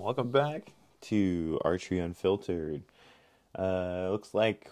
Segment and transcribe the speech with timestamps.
[0.00, 0.72] Welcome back
[1.02, 2.84] to Archery Unfiltered.
[3.56, 4.66] Uh, looks like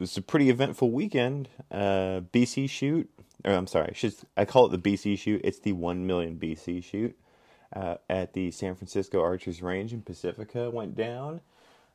[0.00, 1.48] it's a pretty eventful weekend.
[1.70, 3.08] Uh, BC shoot,
[3.44, 5.42] or I'm sorry, I, I call it the BC shoot.
[5.44, 7.16] It's the 1 million BC shoot
[7.72, 11.40] uh, at the San Francisco Archers Range in Pacifica went down.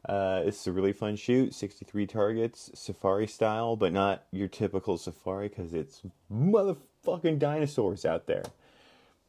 [0.07, 5.49] Uh, it's a really fun shoot, 63 targets, safari style, but not your typical safari
[5.49, 6.01] because it's
[6.33, 8.43] motherfucking dinosaurs out there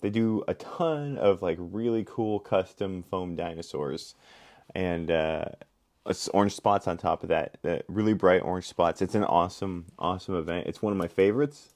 [0.01, 4.15] they do a ton of like really cool custom foam dinosaurs
[4.75, 5.45] and uh
[6.33, 9.03] orange spots on top of that the really bright orange spots.
[9.03, 10.67] It's an awesome awesome event.
[10.67, 11.69] It's one of my favorites.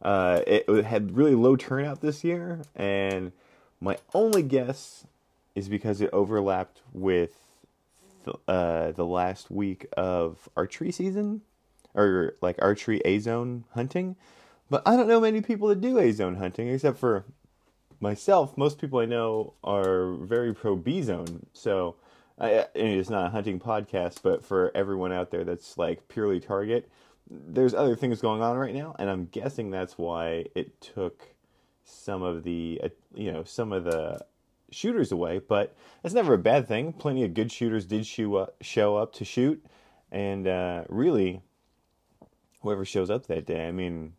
[0.00, 3.32] Uh it, had really low turnout this year and
[3.80, 5.06] my only guess
[5.54, 7.32] is because it overlapped with
[8.24, 11.42] the, uh the last week of archery season
[11.94, 14.14] or like archery a zone hunting.
[14.70, 17.24] But i don't know many people that do a zone hunting except for
[18.00, 21.46] myself, most people I know are very pro B zone.
[21.52, 21.96] So
[22.38, 26.88] I, it's not a hunting podcast, but for everyone out there that's like purely target,
[27.30, 31.34] there's other things going on right now, and I'm guessing that's why it took
[31.84, 34.24] some of the uh, you know some of the
[34.70, 35.40] shooters away.
[35.40, 36.92] But that's never a bad thing.
[36.92, 39.64] Plenty of good shooters did show up, show up to shoot,
[40.10, 41.42] and uh, really,
[42.62, 44.14] whoever shows up that day, I mean,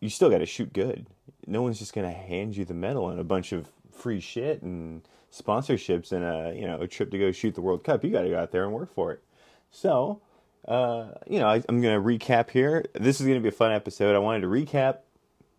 [0.00, 1.06] you still got to shoot good.
[1.46, 5.02] No one's just gonna hand you the medal and a bunch of free shit and
[5.32, 8.04] sponsorships and a you know a trip to go shoot the World Cup.
[8.04, 9.22] You got to go out there and work for it.
[9.70, 10.20] So,
[10.66, 12.84] uh, you know, I, I'm gonna recap here.
[12.94, 14.14] This is gonna be a fun episode.
[14.14, 14.98] I wanted to recap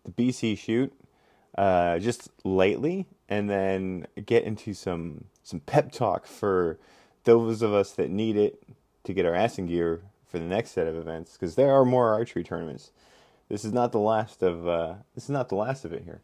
[0.04, 0.92] the BC shoot
[1.56, 6.78] uh, just lately, and then get into some some pep talk for
[7.24, 8.62] those of us that need it
[9.04, 11.84] to get our ass in gear for the next set of events because there are
[11.84, 12.90] more archery tournaments
[13.52, 16.22] this is not the last of uh, this is not the last of it here.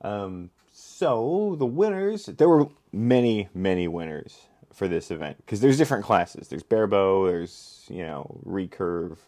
[0.00, 6.04] Um, so the winners, there were many, many winners for this event because there's different
[6.04, 6.46] classes.
[6.46, 9.18] There's barebow, there's you know recurve,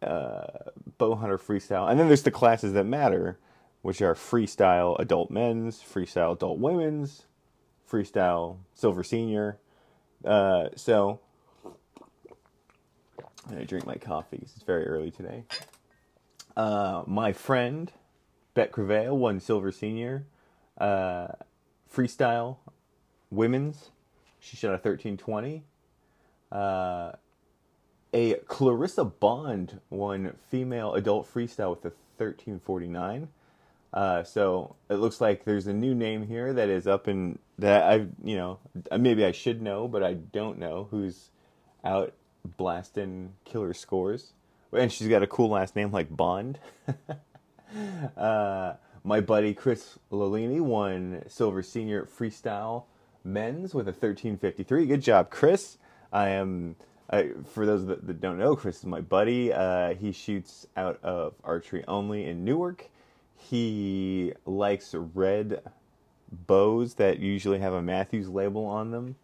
[0.00, 3.40] uh, bow hunter freestyle, and then there's the classes that matter,
[3.82, 7.24] which are freestyle adult men's, freestyle adult women's,
[7.90, 9.58] freestyle silver senior.
[10.24, 11.18] Uh, so
[13.44, 14.38] I'm gonna drink my coffee.
[14.40, 15.42] It's very early today.
[16.56, 17.92] Uh, my friend
[18.54, 20.26] Bet Creveil won silver senior
[20.78, 21.28] uh,
[21.92, 22.58] freestyle
[23.30, 23.90] women's.
[24.38, 25.64] She shot a thirteen twenty.
[26.52, 27.12] Uh,
[28.12, 33.28] a Clarissa Bond won female adult freestyle with a thirteen forty nine.
[33.92, 37.84] Uh, so it looks like there's a new name here that is up in that
[37.84, 38.58] I you know
[38.98, 41.30] maybe I should know but I don't know who's
[41.84, 42.12] out
[42.56, 44.32] blasting killer scores
[44.74, 46.58] and she's got a cool last name like Bond.
[48.16, 52.84] uh, my buddy Chris Lalini won silver senior freestyle
[53.24, 54.86] men's with a 1353.
[54.86, 55.78] Good job, Chris.
[56.12, 56.76] I am.
[57.10, 59.52] I, for those that, that don't know, Chris is my buddy.
[59.52, 62.88] Uh, he shoots out of archery only in Newark.
[63.36, 65.60] He likes red
[66.32, 69.16] bows that usually have a Mathews label on them.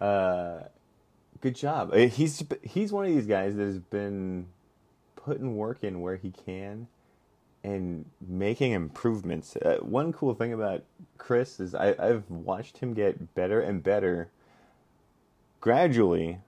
[0.00, 0.60] Uh,
[1.40, 1.90] good job.
[1.92, 4.46] Uh, He's he's one of these guys that has been
[5.24, 6.86] putting work in where he can
[7.62, 9.56] and making improvements.
[9.56, 10.82] Uh, one cool thing about
[11.16, 14.28] Chris is I, I've watched him get better and better
[15.60, 16.40] gradually,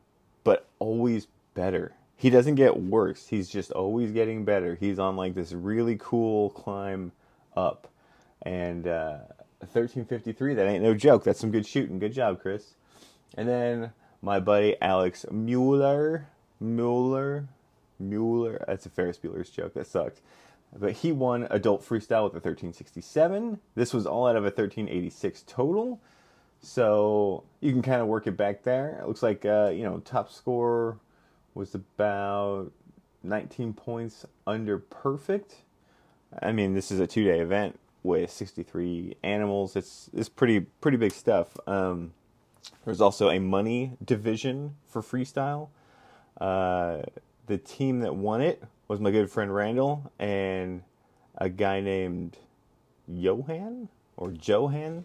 [0.44, 1.94] but always better.
[2.16, 3.28] He doesn't get worse.
[3.28, 4.74] He's just always getting better.
[4.74, 7.12] He's on like this really cool climb
[7.56, 7.88] up.
[8.42, 9.18] And uh,
[9.60, 11.24] 1353, that ain't no joke.
[11.24, 11.98] That's some good shooting.
[11.98, 12.74] Good job, Chris.
[13.36, 16.28] And then my buddy Alex Mueller.
[16.60, 17.48] Mueller.
[17.98, 18.64] Mueller.
[18.66, 19.74] That's a Ferris Bueller's joke.
[19.74, 20.20] That sucked.
[20.76, 23.60] But he won adult freestyle with a 1367.
[23.74, 26.00] This was all out of a 1386 total.
[26.60, 28.98] So you can kind of work it back there.
[29.00, 30.98] It looks like, uh, you know, top score
[31.54, 32.72] was about
[33.22, 35.56] 19 points under perfect.
[36.42, 39.76] I mean, this is a two day event with 63 animals.
[39.76, 41.56] It's, it's pretty, pretty big stuff.
[41.66, 42.12] Um,
[42.84, 45.68] there's also a money division for freestyle.
[46.40, 47.02] Uh,
[47.46, 50.82] the team that won it was my good friend Randall and
[51.36, 52.36] a guy named
[53.08, 55.04] Johan or Johan.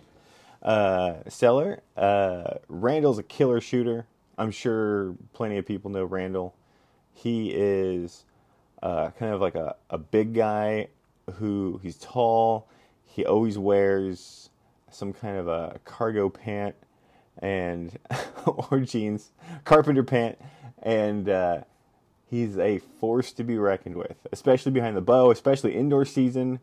[0.61, 1.81] Uh, Stellar.
[1.97, 4.05] Uh, Randall's a killer shooter.
[4.37, 6.55] I'm sure plenty of people know Randall.
[7.13, 8.25] He is
[8.81, 10.87] uh, kind of like a, a big guy
[11.35, 12.67] who he's tall.
[13.03, 14.49] He always wears
[14.89, 16.75] some kind of a cargo pant
[17.39, 17.97] and
[18.45, 19.31] or jeans,
[19.63, 20.37] carpenter pant,
[20.83, 21.61] and uh,
[22.31, 26.61] he's a force to be reckoned with, especially behind the bow, especially indoor season.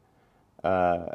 [0.65, 1.11] Uh,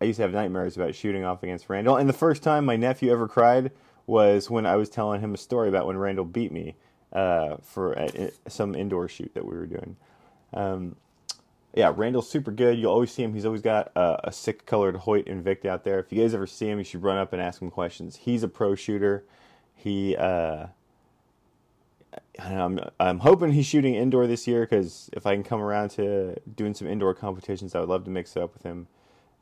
[0.00, 2.76] I used to have nightmares about shooting off against Randall, and the first time my
[2.76, 3.72] nephew ever cried
[4.06, 6.76] was when I was telling him a story about when Randall beat me
[7.12, 9.96] uh, for a, some indoor shoot that we were doing.
[10.54, 10.96] Um,
[11.74, 12.78] yeah, Randall's super good.
[12.78, 13.34] You'll always see him.
[13.34, 15.98] He's always got a, a sick colored Hoyt Invicta out there.
[15.98, 18.16] If you guys ever see him, you should run up and ask him questions.
[18.16, 19.24] He's a pro shooter.
[19.74, 20.66] He, uh,
[22.38, 26.36] I'm, I'm hoping he's shooting indoor this year because if I can come around to
[26.54, 28.88] doing some indoor competitions, I would love to mix it up with him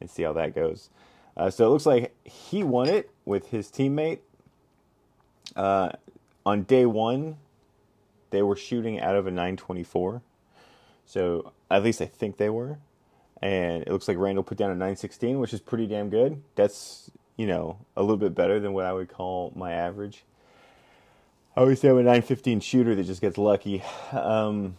[0.00, 0.90] and see how that goes.
[1.37, 4.19] Uh, so it looks like he won it with his teammate.
[5.54, 5.90] Uh,
[6.44, 7.37] on day one,
[8.31, 10.22] they were shooting out of a 924.
[11.06, 12.78] So at least I think they were.
[13.42, 16.42] And it looks like Randall put down a 916, which is pretty damn good.
[16.56, 20.25] That's, you know, a little bit better than what I would call my average.
[21.56, 23.82] I always say I'm a 915 shooter that just gets lucky.
[24.12, 24.76] Um,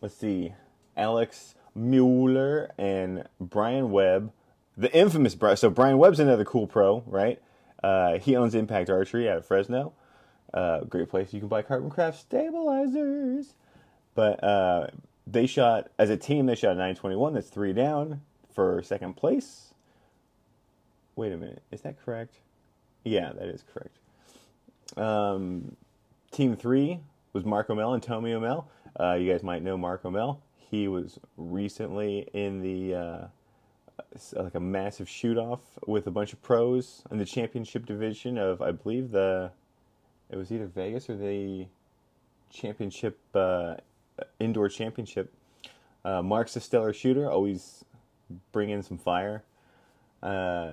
[0.00, 0.54] let's see.
[0.96, 4.32] Alex Mueller and Brian Webb,
[4.76, 5.56] the infamous Brian.
[5.56, 7.42] So Brian Webb's another cool pro, right?
[7.82, 9.94] Uh, he owns Impact Archery out of Fresno.
[10.54, 13.54] Uh, great place you can buy Carbon Craft stabilizers.
[14.14, 14.88] But uh,
[15.26, 16.46] they shot as a team.
[16.46, 17.34] They shot 921.
[17.34, 18.20] That's three down
[18.54, 19.74] for second place.
[21.16, 22.36] Wait a minute, is that correct?
[23.02, 23.98] Yeah, that is correct.
[24.96, 25.76] Um,
[26.32, 26.98] team three
[27.34, 28.66] was Mark O'Mel and Tommy O'Mel.
[28.98, 30.40] Uh, you guys might know Mark O'Mel.
[30.56, 33.26] He was recently in the uh,
[34.32, 38.62] like a massive shoot off with a bunch of pros in the championship division of
[38.62, 39.52] I believe the
[40.30, 41.66] it was either Vegas or the
[42.50, 43.74] championship uh,
[44.40, 45.32] indoor championship.
[46.02, 47.84] Uh, Mark's a stellar shooter, always
[48.52, 49.44] bring in some fire.
[50.22, 50.70] Uh,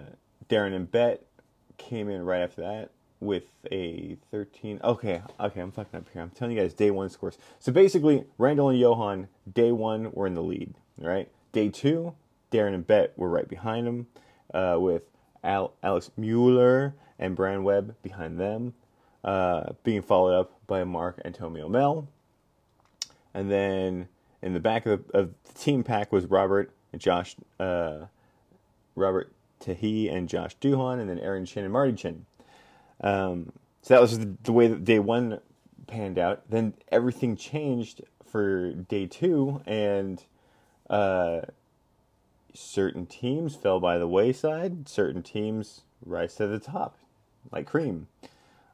[0.50, 1.26] Darren and Bet
[1.78, 4.80] came in right after that with a 13.
[4.84, 6.22] Okay, okay, I'm fucking up here.
[6.22, 7.38] I'm telling you guys day one scores.
[7.60, 11.30] So basically, Randall and Johan, day one, were in the lead, right?
[11.52, 12.16] Day two,
[12.52, 14.08] Darren and Bet were right behind them
[14.54, 15.04] uh, with
[15.44, 18.74] Al- Alex Mueller and Brian Webb behind them,
[19.24, 22.08] uh, being followed up by Mark and Tommy O'Mel.
[23.34, 24.08] And then
[24.42, 28.06] in the back of the, of the team pack was Robert and Josh, uh,
[28.96, 32.26] Robert Tahi and Josh Duhan, and then Aaron Chin and Marty Chin.
[33.02, 33.52] Um,
[33.82, 35.40] so that was the, the, way that day one
[35.88, 36.50] panned out.
[36.50, 40.24] Then everything changed for day two, and
[40.90, 41.42] uh,
[42.54, 44.88] certain teams fell by the wayside.
[44.88, 46.98] Certain teams rise to the top,
[47.52, 48.08] like cream.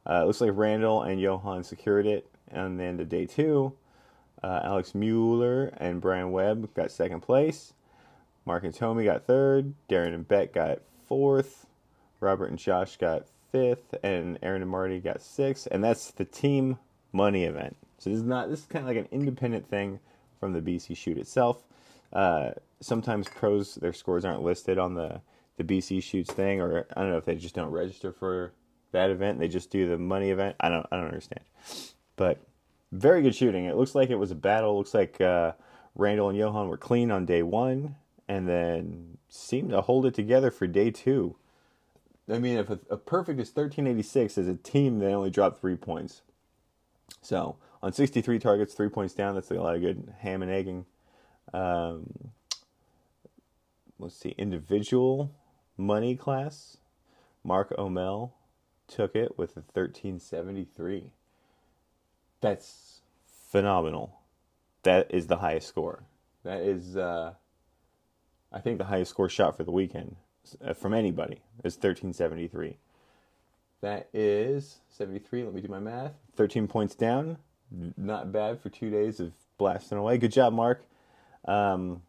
[0.08, 3.74] Uh, looks like Randall and Johan secured it, and then to day two,
[4.44, 7.74] uh, Alex Mueller and Brian Webb got second place.
[8.46, 9.74] Mark and Tommy got third.
[9.90, 11.66] Darren and Bet got fourth.
[12.20, 13.26] Robert and Josh got
[13.56, 15.68] fifth, and Aaron and Marty got sixth.
[15.72, 16.78] And that's the team
[17.14, 17.78] money event.
[18.00, 20.00] So this is not this is kind of like an independent thing
[20.40, 21.64] from the BC shoot itself.
[22.12, 25.22] Uh, sometimes pros their scores aren't listed on the
[25.58, 28.52] the BC shoots thing, or I don't know if they just don't register for
[28.92, 29.40] that event.
[29.40, 30.58] They just do the money event.
[30.60, 31.42] I don't I don't understand,
[32.18, 32.40] but
[32.92, 33.66] very good shooting.
[33.66, 34.72] It looks like it was a battle.
[34.72, 35.54] It looks like uh,
[35.96, 37.96] Randall and Johan were clean on day one,
[38.28, 41.38] and then seemed to hold it together for day two.
[42.30, 45.76] I mean, if a, a perfect is 1386 as a team, they only dropped three
[45.76, 46.22] points.
[47.22, 49.36] So on 63 targets, three points down.
[49.36, 50.86] That's a lot of good ham and egging.
[51.54, 52.32] Um,
[54.00, 55.32] let's see, individual
[55.78, 56.78] money class.
[57.44, 58.34] Mark O'Mel
[58.88, 61.12] took it with a 1373.
[62.42, 63.02] That's
[63.52, 64.20] phenomenal.
[64.82, 66.04] That is the highest score.
[66.44, 67.34] That is, uh,
[68.52, 70.16] I think, the highest score shot for the weekend
[70.76, 72.78] from anybody is 1373.
[73.82, 75.44] That is 73.
[75.44, 76.14] Let me do my math.
[76.36, 77.38] 13 points down.
[77.98, 80.18] Not bad for two days of blasting away.
[80.18, 80.86] Good job, Mark.
[81.46, 82.02] Um,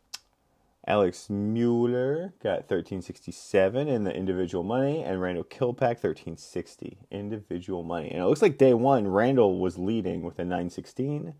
[0.87, 8.11] Alex Mueller got 1367 in the individual money, and Randall Kilpack 1360 individual money.
[8.11, 11.35] And it looks like day one, Randall was leading with a 916.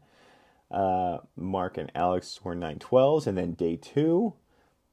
[0.69, 4.35] Uh, Mark and Alex were 912s, and then day two,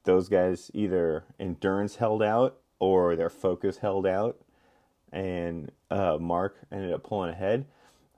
[0.03, 4.39] those guys either endurance held out or their focus held out,
[5.11, 7.65] and uh, Mark ended up pulling ahead.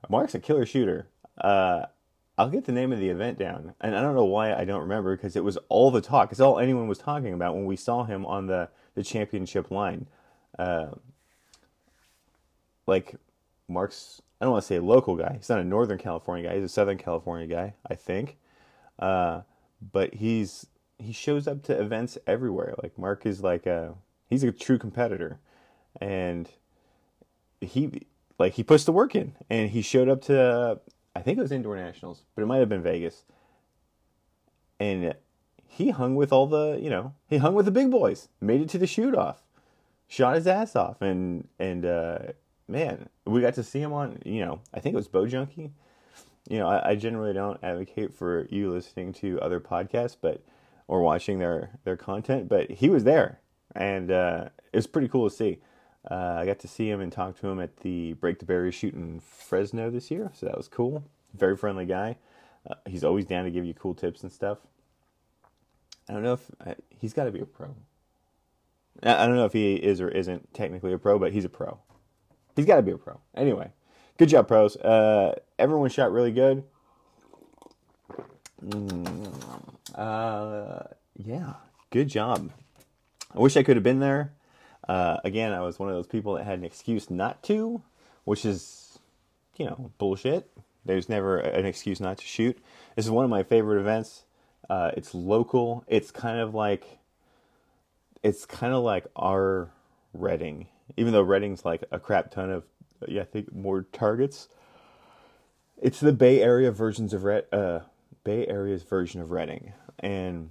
[0.09, 1.07] Mark's a killer shooter.
[1.39, 1.85] Uh,
[2.37, 4.81] I'll get the name of the event down, and I don't know why I don't
[4.81, 6.31] remember because it was all the talk.
[6.31, 10.07] It's all anyone was talking about when we saw him on the the championship line.
[10.57, 10.87] Uh,
[12.87, 13.15] like
[13.67, 14.21] Mark's.
[14.39, 15.35] I don't want to say a local guy.
[15.37, 16.55] He's not a Northern California guy.
[16.55, 18.37] He's a Southern California guy, I think.
[18.99, 19.41] Uh,
[19.93, 22.73] but he's he shows up to events everywhere.
[22.81, 23.95] Like Mark is like a
[24.29, 25.39] he's a true competitor,
[25.99, 26.49] and
[27.61, 28.03] he
[28.39, 30.79] like he puts the work in, and he showed up to
[31.15, 33.23] I think it was indoor nationals, but it might have been Vegas,
[34.79, 35.15] and
[35.67, 38.69] he hung with all the you know he hung with the big boys, made it
[38.69, 39.41] to the shoot off,
[40.07, 42.19] shot his ass off, and and uh,
[42.67, 45.71] man, we got to see him on you know I think it was Bow Junkie.
[46.47, 50.43] You know, I, I generally don't advocate for you listening to other podcasts, but
[50.87, 53.39] or watching their their content, but he was there,
[53.75, 55.59] and uh, it was pretty cool to see.
[56.09, 58.71] Uh, I got to see him and talk to him at the Break the Barrier
[58.71, 61.03] shoot in Fresno this year, so that was cool.
[61.33, 62.17] Very friendly guy.
[62.69, 64.59] Uh, he's always down to give you cool tips and stuff.
[66.07, 67.75] I don't know if uh, he's got to be a pro.
[69.03, 71.79] I don't know if he is or isn't technically a pro, but he's a pro.
[72.55, 73.19] He's got to be a pro.
[73.35, 73.71] Anyway,
[74.17, 74.77] good job, pros.
[74.77, 76.63] Uh, everyone shot really good.
[78.65, 79.33] Mm,
[79.93, 80.83] uh,
[81.17, 81.53] yeah,
[81.91, 82.51] good job.
[83.33, 84.33] I wish I could have been there.
[84.87, 87.81] Uh, again, I was one of those people that had an excuse not to,
[88.23, 88.97] which is,
[89.57, 90.49] you know, bullshit.
[90.85, 92.57] There's never an excuse not to shoot.
[92.95, 94.23] This is one of my favorite events.
[94.69, 95.83] Uh, it's local.
[95.87, 96.99] It's kind of like,
[98.23, 99.69] it's kind of like our
[100.13, 102.63] Redding, even though Redding's like a crap ton of,
[103.07, 104.47] yeah, I think more targets.
[105.81, 107.81] It's the Bay Area versions of Red, uh,
[108.25, 110.49] Bay Area's version of Redding, and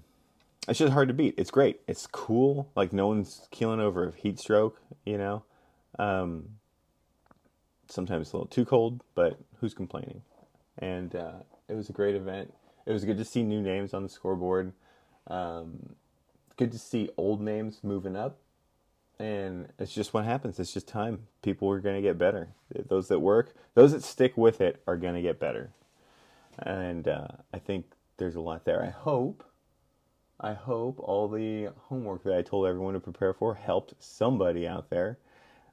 [0.67, 1.35] it's just hard to beat.
[1.37, 1.81] It's great.
[1.87, 2.71] It's cool.
[2.75, 5.43] Like no one's keeling over a heat stroke, you know.
[5.99, 6.49] Um,
[7.89, 10.23] sometimes a little too cold, but who's complaining?
[10.79, 11.33] And uh,
[11.69, 12.55] it was a great event.
[12.87, 14.73] It was good to see new names on the scoreboard.
[15.27, 15.95] Um,
[16.57, 18.39] good to see old names moving up.
[19.19, 20.59] And it's just what happens.
[20.59, 21.27] It's just time.
[21.43, 22.49] People are going to get better.
[22.89, 25.71] Those that work, those that stick with it, are going to get better.
[26.59, 28.83] And uh, I think there's a lot there.
[28.83, 29.45] I hope
[30.41, 34.91] I hope all the homework that I told everyone to prepare for helped somebody out
[34.91, 35.19] there.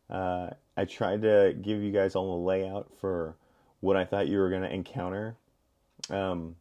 [0.09, 3.35] Uh, I tried to give you guys all a layout for
[3.79, 5.35] what I thought you were going to encounter,
[6.09, 6.55] um,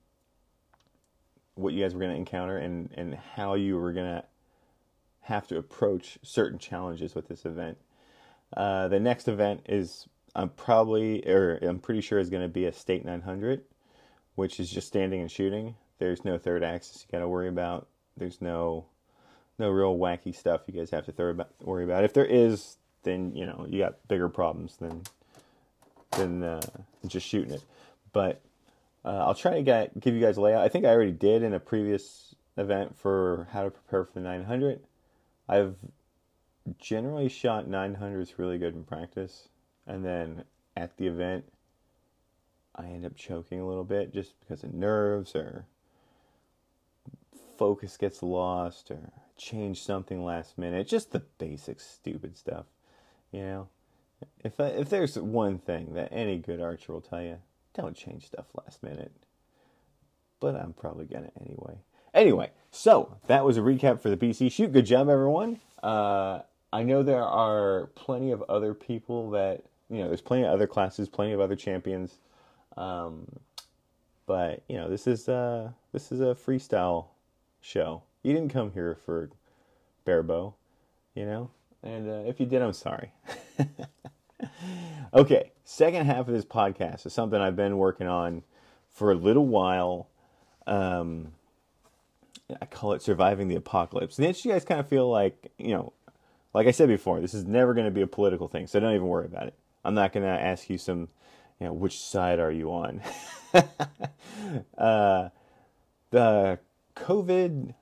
[1.54, 4.24] what you guys were going to encounter, and, and how you were going to
[5.20, 7.76] have to approach certain challenges with this event.
[8.56, 12.64] Uh, the next event is I'm probably or I'm pretty sure is going to be
[12.64, 13.62] a state 900,
[14.40, 15.75] which is just standing and shooting.
[15.99, 17.88] There's no third axis you got to worry about.
[18.16, 18.87] There's no
[19.59, 22.04] no real wacky stuff you guys have to throw about, worry about.
[22.04, 25.02] If there is, then you know you got bigger problems than
[26.12, 26.62] than uh,
[27.06, 27.62] just shooting it.
[28.14, 28.40] But
[29.04, 30.64] uh, I'll try to get, give you guys a layout.
[30.64, 34.20] I think I already did in a previous event for how to prepare for the
[34.20, 34.80] 900.
[35.50, 35.76] I've
[36.78, 39.49] generally shot 900s really good in practice,
[39.87, 40.44] and then
[40.78, 41.44] at the event,
[42.74, 45.66] I end up choking a little bit just because of nerves or
[47.58, 50.88] focus gets lost or change something last minute.
[50.88, 52.66] Just the basic stupid stuff,
[53.32, 53.68] you know.
[54.42, 57.38] If I, if there's one thing that any good archer will tell you,
[57.74, 59.12] don't change stuff last minute.
[60.40, 61.78] But I'm probably gonna anyway.
[62.14, 64.72] Anyway, so that was a recap for the BC shoot.
[64.72, 65.60] Good job, everyone.
[65.82, 66.40] Uh,
[66.72, 70.08] I know there are plenty of other people that you know.
[70.08, 72.18] There's plenty of other classes, plenty of other champions.
[72.80, 73.26] Um,
[74.26, 77.06] but you know, this is uh, this is a freestyle
[77.60, 78.02] show.
[78.22, 79.30] You didn't come here for
[80.06, 80.54] Barebow,
[81.14, 81.50] you know?
[81.82, 83.12] And uh, if you did, I'm sorry.
[85.14, 88.42] okay, second half of this podcast is something I've been working on
[88.90, 90.08] for a little while.
[90.66, 91.32] Um,
[92.60, 94.18] I call it surviving the apocalypse.
[94.18, 95.92] And it's you guys kind of feel like, you know,
[96.52, 98.94] like I said before, this is never going to be a political thing, so don't
[98.94, 99.54] even worry about it.
[99.84, 101.08] I'm not going to ask you some,
[101.60, 103.02] you know, which side are you on?
[104.78, 105.28] uh,
[106.10, 106.58] the
[106.96, 107.74] COVID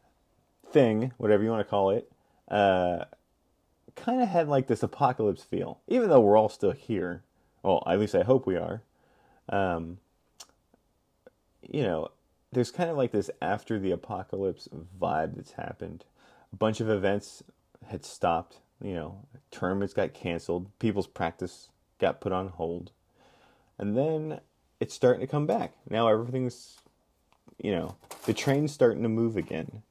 [0.71, 2.11] thing, whatever you want to call it,
[2.49, 3.05] uh,
[3.97, 7.23] kind of had like this apocalypse feel, even though we're all still here.
[7.63, 8.83] Well, at least I hope we are.
[9.49, 9.99] Um,
[11.63, 12.11] you know,
[12.53, 14.69] there's kind of like this after the apocalypse
[15.01, 16.05] vibe that's happened.
[16.53, 17.43] A bunch of events
[17.89, 19.19] had stopped, you know,
[19.51, 21.69] tournaments got canceled, people's practice
[21.99, 22.91] got put on hold.
[23.79, 24.41] And then
[24.81, 25.73] it's starting to come back.
[25.89, 26.79] Now everything's
[27.59, 29.83] you know, the train's starting to move again.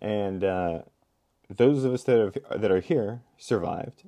[0.00, 0.82] And uh,
[1.48, 4.04] those of us that are, that are here survived.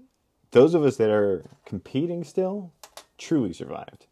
[0.50, 2.73] Those of us that are competing still
[3.18, 4.06] truly survived.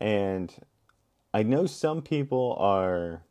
[0.00, 0.54] And
[1.34, 3.22] I know some people are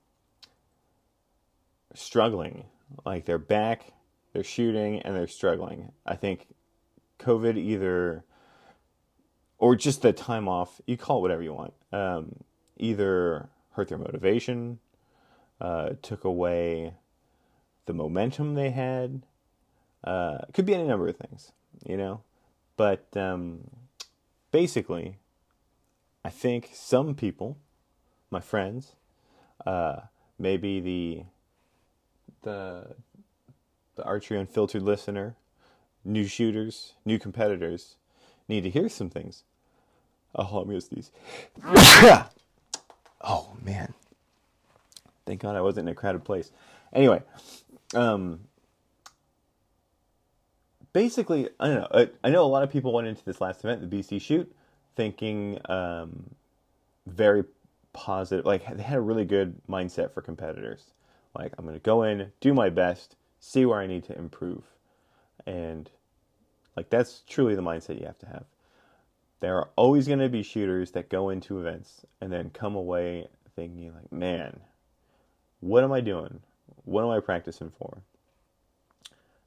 [1.94, 2.66] struggling.
[3.06, 3.94] Like they're back,
[4.34, 5.92] they're shooting, and they're struggling.
[6.06, 6.48] I think
[7.20, 8.24] COVID either
[9.58, 10.82] or just the time off.
[10.86, 11.74] You call it whatever you want.
[11.92, 12.44] Um,
[12.78, 14.80] either hurt their motivation,
[15.60, 16.94] uh, took away
[17.86, 19.24] the momentum they had.
[20.04, 21.52] Uh, could be any number of things,
[21.86, 22.22] you know.
[22.76, 23.70] But um,
[24.52, 25.18] basically,
[26.24, 27.58] I think some people,
[28.30, 28.94] my friends,
[29.66, 30.02] uh,
[30.38, 31.24] maybe the
[32.44, 32.96] the
[33.96, 35.36] the archery unfiltered listener,
[36.06, 37.96] new shooters, new competitors,
[38.48, 39.44] need to hear some things.
[40.36, 41.12] Oh, I miss these.
[43.22, 43.94] oh man.
[45.26, 46.52] Thank God I wasn't in a crowded place.
[46.94, 47.22] Anyway,
[47.94, 48.40] um,
[50.94, 51.88] basically, I don't know.
[51.92, 54.52] I, I, know a lot of people went into this last event, the BC shoot,
[54.96, 56.30] thinking um,
[57.06, 57.44] very
[57.92, 58.46] positive.
[58.46, 60.86] Like they had a really good mindset for competitors.
[61.38, 64.64] Like I'm going to go in, do my best, see where I need to improve,
[65.46, 65.90] and
[66.78, 68.46] like that's truly the mindset you have to have.
[69.40, 73.28] There are always going to be shooters that go into events and then come away
[73.56, 74.60] thinking like, man,
[75.60, 76.40] what am I doing?
[76.86, 78.04] What am I practicing for?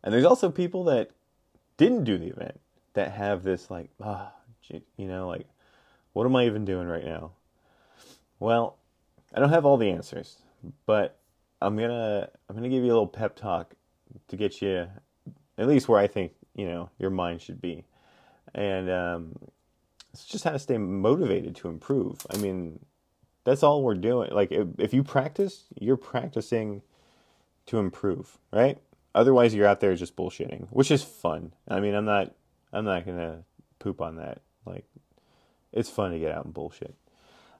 [0.03, 1.11] And there's also people that
[1.77, 2.61] didn't do the event
[2.95, 4.33] that have this like, ah,
[4.69, 5.47] you know, like,
[6.13, 7.33] what am I even doing right now?
[8.41, 8.77] Well,
[9.35, 10.39] I don't have all the answers,
[10.87, 11.19] but
[11.63, 13.75] I'm gonna I'm gonna give you a little pep talk
[14.29, 14.89] to get you
[15.59, 17.85] at least where I think you know your mind should be,
[18.55, 19.37] and um,
[20.13, 22.27] it's just how to stay motivated to improve.
[22.33, 22.81] I mean,
[23.45, 24.31] that's all we're doing.
[24.33, 26.83] Like if, if you practice, you're practicing
[27.67, 28.79] to improve, right?
[29.15, 31.53] Otherwise, you're out there just bullshitting, which is fun.
[31.69, 32.35] I mean, I'm not
[32.73, 33.45] I'm not gonna
[33.79, 34.41] poop on that.
[34.65, 34.85] Like,
[35.73, 36.95] it's fun to get out and bullshit.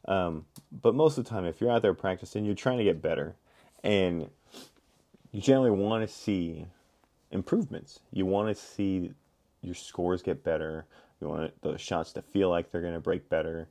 [0.07, 3.03] Um, but most of the time, if you're out there practicing, you're trying to get
[3.03, 3.37] better,
[3.83, 4.29] and
[5.33, 6.67] you generally want to see
[7.31, 8.01] improvements.
[8.13, 9.13] You want to see
[9.63, 10.87] your scores get better.
[11.21, 13.69] You want the shots to feel like they're going to break better.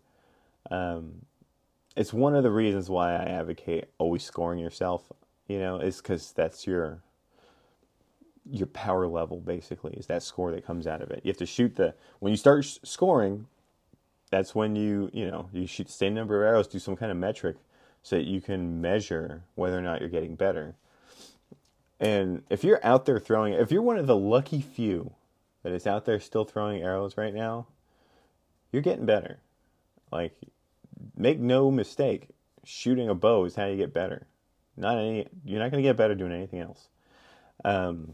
[0.70, 1.26] Um,
[1.96, 5.12] it's one of the reasons why I advocate always scoring yourself.
[5.48, 7.02] You know, is because that's your
[8.52, 11.22] your power level basically is that score that comes out of it.
[11.24, 13.48] You have to shoot the when you start sh- scoring.
[14.32, 17.12] That's when you you know you shoot the same number of arrows, do some kind
[17.12, 17.58] of metric,
[18.04, 20.76] so that you can measure whether or not you're getting better.
[22.00, 25.14] And if you're out there throwing, if you're one of the lucky few
[25.64, 27.68] that is out there still throwing arrows right now,
[28.72, 29.40] you're getting better.
[30.12, 30.34] Like,
[31.16, 32.30] make no mistake,
[32.64, 34.28] shooting a bow is how you get better.
[34.78, 36.88] Not any, you're not going to get better doing anything else.
[37.66, 38.14] Um,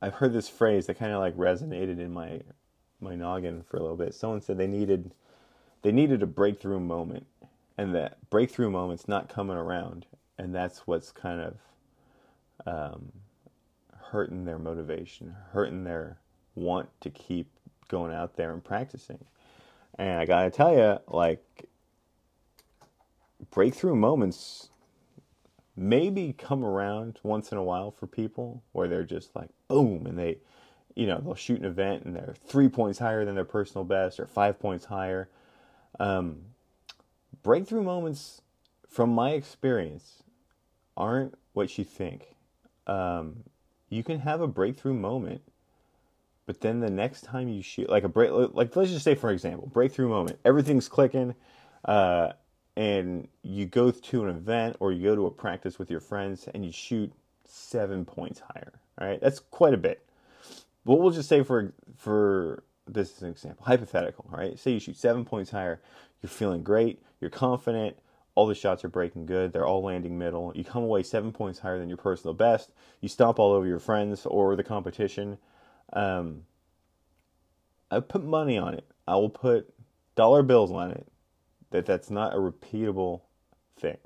[0.00, 2.40] I've heard this phrase that kind of like resonated in my
[3.02, 4.14] my noggin for a little bit.
[4.14, 5.12] Someone said they needed
[5.82, 7.26] they needed a breakthrough moment,
[7.76, 10.06] and that breakthrough moment's not coming around,
[10.38, 11.56] and that's what's kind of
[12.66, 13.12] um,
[14.10, 16.18] hurting their motivation, hurting their
[16.54, 17.48] want to keep
[17.88, 19.24] going out there and practicing.
[19.98, 21.68] And I gotta tell you, like,
[23.50, 24.68] breakthrough moments
[25.76, 30.18] maybe come around once in a while for people where they're just like, boom, and
[30.18, 30.38] they,
[30.94, 34.20] you know, they'll shoot an event and they're three points higher than their personal best
[34.20, 35.28] or five points higher.
[35.98, 36.40] Um,
[37.42, 38.42] breakthrough moments,
[38.88, 40.22] from my experience,
[40.96, 42.29] aren't what you think
[42.90, 43.44] um,
[43.88, 45.42] you can have a breakthrough moment,
[46.44, 49.30] but then the next time you shoot, like a break, like let's just say for
[49.30, 51.34] example, breakthrough moment, everything's clicking,
[51.84, 52.32] uh,
[52.76, 56.48] and you go to an event or you go to a practice with your friends
[56.52, 57.12] and you shoot
[57.44, 58.72] seven points higher.
[59.00, 60.04] All right, that's quite a bit.
[60.84, 64.26] But we'll just say for for this is an example, hypothetical.
[64.32, 65.80] All right, say you shoot seven points higher,
[66.22, 67.96] you're feeling great, you're confident
[68.40, 69.52] all the shots are breaking good.
[69.52, 70.50] They're all landing middle.
[70.54, 72.70] You come away seven points higher than your personal best.
[73.02, 75.36] You stomp all over your friends or the competition.
[75.92, 76.44] Um,
[77.90, 78.86] I put money on it.
[79.06, 79.74] I will put
[80.14, 81.06] dollar bills on it
[81.70, 83.20] that that's not a repeatable
[83.78, 83.98] thing.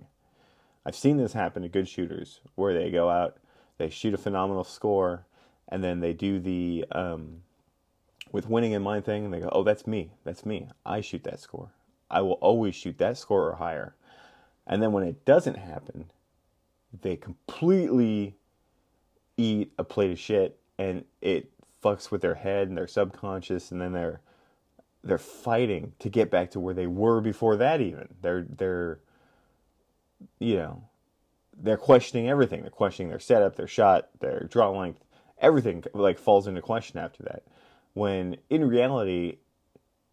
[0.84, 3.36] I've seen this happen to good shooters where they go out,
[3.78, 5.26] they shoot a phenomenal score,
[5.68, 7.42] and then they do the um,
[8.32, 9.26] with winning in mind thing.
[9.26, 10.10] and They go, "Oh, that's me.
[10.24, 10.70] That's me.
[10.84, 11.70] I shoot that score.
[12.10, 13.94] I will always shoot that score or higher."
[14.66, 16.10] And then when it doesn't happen,
[17.02, 18.36] they completely
[19.36, 21.50] eat a plate of shit and it
[21.82, 24.20] fucks with their head and their subconscious and then they're
[25.02, 28.08] they're fighting to get back to where they were before that even.
[28.22, 29.00] They're they're
[30.38, 30.84] you know,
[31.56, 32.62] they're questioning everything.
[32.62, 35.04] They're questioning their setup, their shot, their draw length,
[35.38, 37.42] everything like falls into question after that.
[37.92, 39.38] When in reality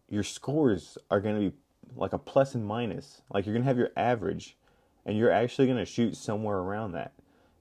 [0.08, 1.56] your scores are going to be
[1.96, 3.22] like a plus and minus.
[3.32, 4.56] Like you're going to have your average
[5.04, 7.12] and you're actually going to shoot somewhere around that.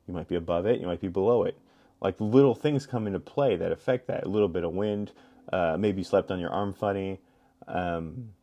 [0.08, 1.58] You might be above it, you might be below it.
[2.02, 4.26] Like little things come into play that affect that.
[4.26, 5.12] A little bit of wind,
[5.52, 7.20] uh, maybe you slept on your arm funny,
[7.68, 8.34] Um,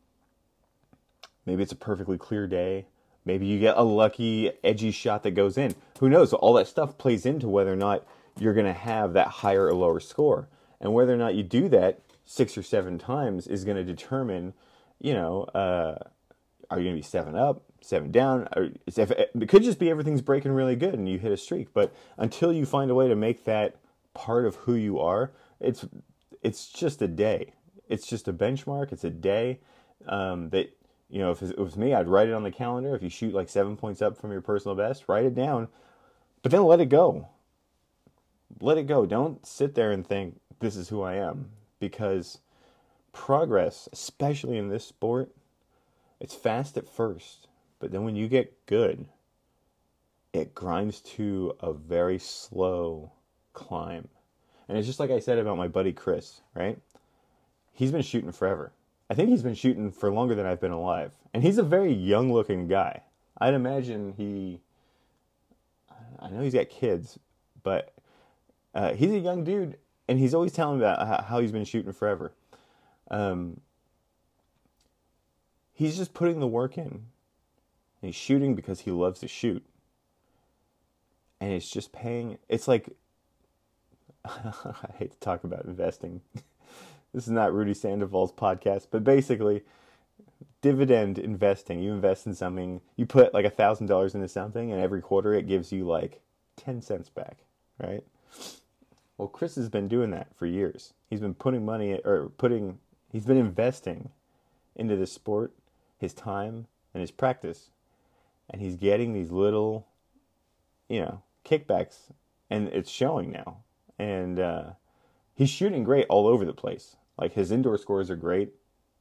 [1.46, 2.86] maybe it's a perfectly clear day.
[3.24, 5.74] Maybe you get a lucky, edgy shot that goes in.
[6.00, 6.32] Who knows?
[6.32, 8.06] All that stuff plays into whether or not
[8.38, 10.48] you're going to have that higher or lower score.
[10.80, 14.54] And whether or not you do that six or seven times is going to determine,
[15.00, 15.96] you know, uh,
[16.70, 18.48] are you going to be seven up, seven down?
[18.54, 21.72] Or it could just be everything's breaking really good and you hit a streak.
[21.72, 23.76] But until you find a way to make that
[24.14, 25.86] part of who you are, it's
[26.42, 27.52] it's just a day.
[27.88, 28.92] It's just a benchmark.
[28.92, 29.60] It's a day
[30.06, 30.76] um, that
[31.08, 31.30] you know.
[31.30, 32.94] If it was me, I'd write it on the calendar.
[32.94, 35.68] If you shoot like seven points up from your personal best, write it down,
[36.42, 37.28] but then let it go.
[38.60, 39.06] Let it go.
[39.06, 42.38] Don't sit there and think this is who I am because
[43.12, 45.30] progress, especially in this sport,
[46.20, 49.06] it's fast at first, but then when you get good,
[50.32, 53.12] it grinds to a very slow
[53.52, 54.08] climb.
[54.68, 56.78] And it's just like I said about my buddy Chris, right?
[57.72, 58.72] He's been shooting forever.
[59.08, 61.12] I think he's been shooting for longer than I've been alive.
[61.32, 63.02] And he's a very young looking guy.
[63.40, 64.60] I'd imagine he,
[66.18, 67.18] I know he's got kids,
[67.62, 67.94] but
[68.74, 71.92] uh, he's a young dude and he's always telling me about how he's been shooting
[71.92, 72.32] forever.
[73.10, 73.60] Um,
[75.72, 76.84] he's just putting the work in.
[78.00, 79.64] And he's shooting because he loves to shoot.
[81.40, 82.38] And it's just paying.
[82.48, 82.90] It's like
[84.24, 86.20] I hate to talk about investing.
[87.14, 89.62] this is not Rudy Sandoval's podcast, but basically,
[90.60, 91.82] dividend investing.
[91.82, 95.34] You invest in something, you put like a thousand dollars into something, and every quarter
[95.34, 96.20] it gives you like
[96.56, 97.38] ten cents back,
[97.82, 98.04] right?
[99.16, 100.92] Well, Chris has been doing that for years.
[101.10, 102.78] He's been putting money or putting,
[103.10, 104.10] he's been investing
[104.76, 105.52] into this sport,
[105.98, 107.70] his time and his practice,
[108.50, 109.86] and he's getting these little,
[110.88, 112.12] you know, kickbacks,
[112.50, 113.58] and it's showing now
[113.98, 114.70] and uh,
[115.34, 116.96] he's shooting great all over the place.
[117.18, 118.54] Like his indoor scores are great,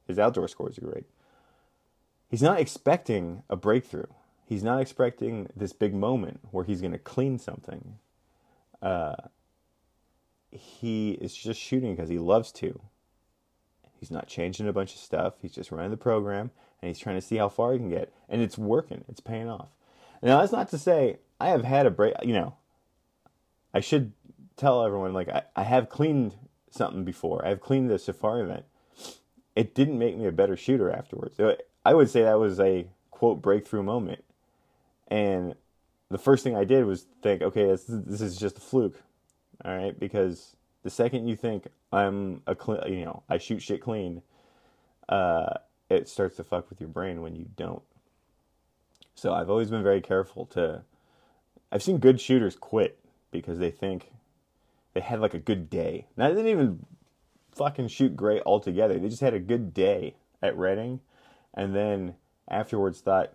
[0.06, 1.04] his outdoor scores are great.
[2.28, 4.06] He's not expecting a breakthrough.
[4.44, 7.96] He's not expecting this big moment where he's going to clean something.
[8.82, 9.16] Uh,
[10.50, 12.80] he is just shooting because he loves to.
[13.98, 15.34] He's not changing a bunch of stuff.
[15.42, 18.12] He's just running the program and he's trying to see how far he can get.
[18.28, 19.04] And it's working.
[19.08, 19.68] It's paying off.
[20.22, 22.14] Now, that's not to say I have had a break.
[22.22, 22.54] You know,
[23.72, 24.12] I should
[24.56, 26.34] tell everyone like I, I have cleaned
[26.70, 27.46] something before.
[27.46, 28.64] I've cleaned the Safari event.
[29.56, 31.38] It didn't make me a better shooter afterwards.
[31.40, 34.24] Uh, I would say that was a quote breakthrough moment.
[35.08, 35.54] And
[36.10, 39.00] the first thing I did was think, okay, this, this is just a fluke,
[39.64, 39.98] all right?
[39.98, 44.22] Because the second you think I'm a clean, you know, I shoot shit clean,
[45.08, 45.54] uh,
[45.90, 47.82] it starts to fuck with your brain when you don't.
[49.14, 50.82] So I've always been very careful to.
[51.72, 52.98] I've seen good shooters quit
[53.30, 54.12] because they think
[54.94, 56.06] they had like a good day.
[56.16, 56.86] Now they didn't even
[57.52, 58.98] fucking shoot great altogether.
[58.98, 61.00] They just had a good day at Redding,
[61.52, 62.14] and then
[62.48, 63.32] afterwards thought,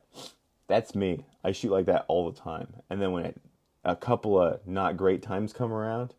[0.67, 1.25] "That's me.
[1.43, 3.41] I shoot like that all the time." And then when it,
[3.83, 6.13] a couple of not great times come around,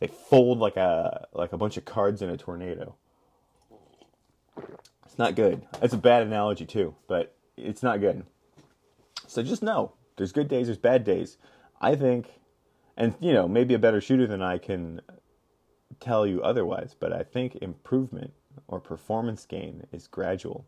[0.00, 2.96] they fold like a like a bunch of cards in a tornado.
[5.04, 5.62] It's not good.
[5.80, 8.24] It's a bad analogy too, but it's not good.
[9.26, 11.36] So just know there's good days, there's bad days.
[11.80, 12.40] I think
[12.96, 15.02] and you know maybe a better shooter than I can
[16.00, 18.32] tell you otherwise, but I think improvement
[18.66, 20.64] or performance gain is gradual.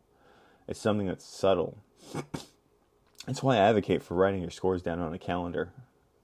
[0.69, 1.79] It's something that's subtle.
[3.27, 5.73] That's why I advocate for writing your scores down on a calendar.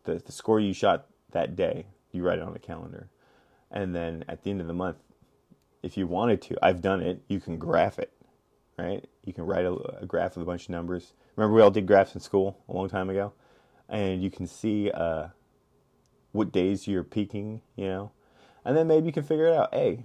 [0.05, 3.09] The the score you shot that day, you write it on a calendar.
[3.71, 4.99] And then at the end of the month,
[5.83, 8.13] if you wanted to, I've done it, you can graph it,
[8.79, 9.07] right?
[9.25, 11.13] You can write a, a graph with a bunch of numbers.
[11.37, 13.33] Remember we all did graphs in school a long time ago?
[13.89, 15.29] And you can see uh,
[16.33, 18.13] what days you're peaking, you know,
[18.65, 19.73] and then maybe you can figure it out.
[19.73, 20.05] Hey,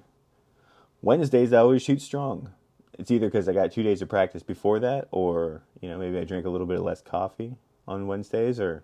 [1.01, 2.51] Wednesdays I always shoot strong.
[2.97, 6.17] It's either because I got two days of practice before that, or you know maybe
[6.19, 7.55] I drink a little bit less coffee
[7.87, 8.83] on Wednesdays, or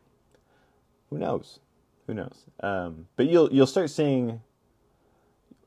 [1.09, 1.59] who knows,
[2.09, 2.45] who knows.
[2.61, 4.41] Um, but you'll you'll start seeing.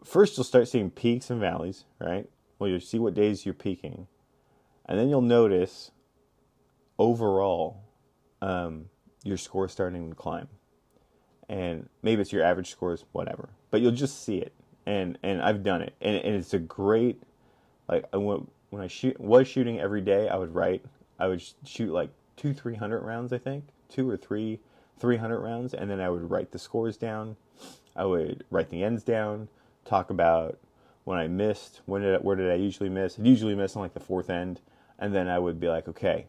[0.04, 2.28] First, you'll start seeing peaks and valleys, right?
[2.58, 4.08] Well, you'll see what days you're peaking,
[4.86, 5.92] and then you'll notice
[6.98, 7.84] overall
[8.40, 8.86] um,
[9.24, 10.48] your score starting to climb
[11.48, 13.50] and maybe it's your average scores, whatever.
[13.70, 14.54] But you'll just see it,
[14.86, 17.22] and and I've done it, and and it's a great
[17.88, 20.82] like when when I shoot was shooting every day, I would write,
[21.18, 24.60] I would shoot like two three hundred rounds, I think, two or three
[24.98, 27.36] three hundred rounds, and then I would write the scores down.
[27.94, 29.48] I would write the ends down,
[29.84, 30.58] talk about
[31.04, 33.18] when I missed, when did I, where did I usually miss?
[33.18, 34.60] I'd usually miss on like the fourth end,
[34.98, 36.26] and then I would be like, okay,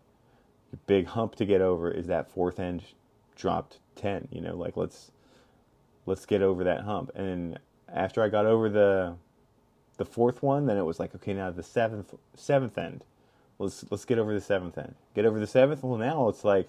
[0.87, 2.83] big hump to get over is that fourth end
[3.35, 5.11] dropped 10 you know like let's
[6.07, 9.15] let's get over that hump and after i got over the
[9.97, 13.05] the fourth one, then it was like, okay, now the seventh seventh end.
[13.59, 14.95] Let's let's get over the seventh end.
[15.15, 15.83] Get over the seventh.
[15.83, 16.67] Well, now it's like,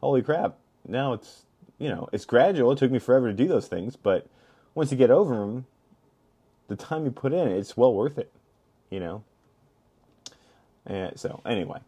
[0.00, 0.56] holy crap!
[0.88, 1.44] Now it's
[1.78, 2.72] you know it's gradual.
[2.72, 4.26] It took me forever to do those things, but
[4.74, 5.66] once you get over them,
[6.68, 8.32] the time you put in, it's well worth it.
[8.90, 9.24] You know.
[10.86, 11.80] And so anyway,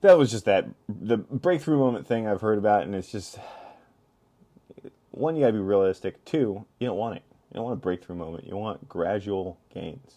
[0.00, 3.38] that was just that the breakthrough moment thing I've heard about, and it's just
[5.10, 6.24] one you gotta be realistic.
[6.24, 7.22] Two, you don't want it.
[7.50, 8.46] You don't want a breakthrough moment.
[8.46, 10.14] You want gradual gains.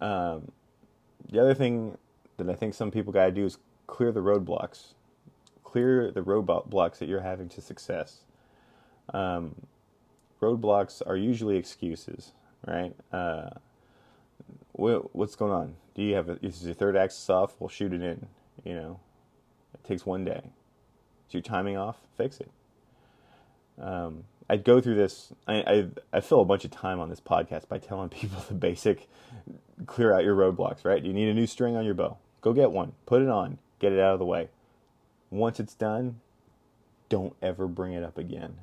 [0.00, 0.52] Um,
[1.30, 1.98] the other thing
[2.38, 4.94] that I think some people gotta do is clear the roadblocks.
[5.70, 8.22] Clear the roadblocks that you're having to success.
[9.14, 9.54] Um,
[10.42, 12.32] roadblocks are usually excuses,
[12.66, 12.92] right?
[13.12, 13.50] Uh,
[14.72, 15.76] what's going on?
[15.94, 17.54] Do you have a, is your third axis off?
[17.60, 18.26] We'll shoot it in.
[18.64, 19.00] You know,
[19.74, 20.42] it takes one day.
[21.28, 21.98] Is your timing off?
[22.16, 22.50] Fix it.
[23.80, 25.32] Um, I'd go through this.
[25.46, 28.54] I, I, I fill a bunch of time on this podcast by telling people the
[28.54, 29.08] basic
[29.86, 30.84] clear out your roadblocks.
[30.84, 31.04] Right?
[31.04, 32.18] You need a new string on your bow.
[32.40, 32.92] Go get one.
[33.06, 33.58] Put it on.
[33.78, 34.48] Get it out of the way.
[35.30, 36.20] Once it's done,
[37.08, 38.56] don't ever bring it up again,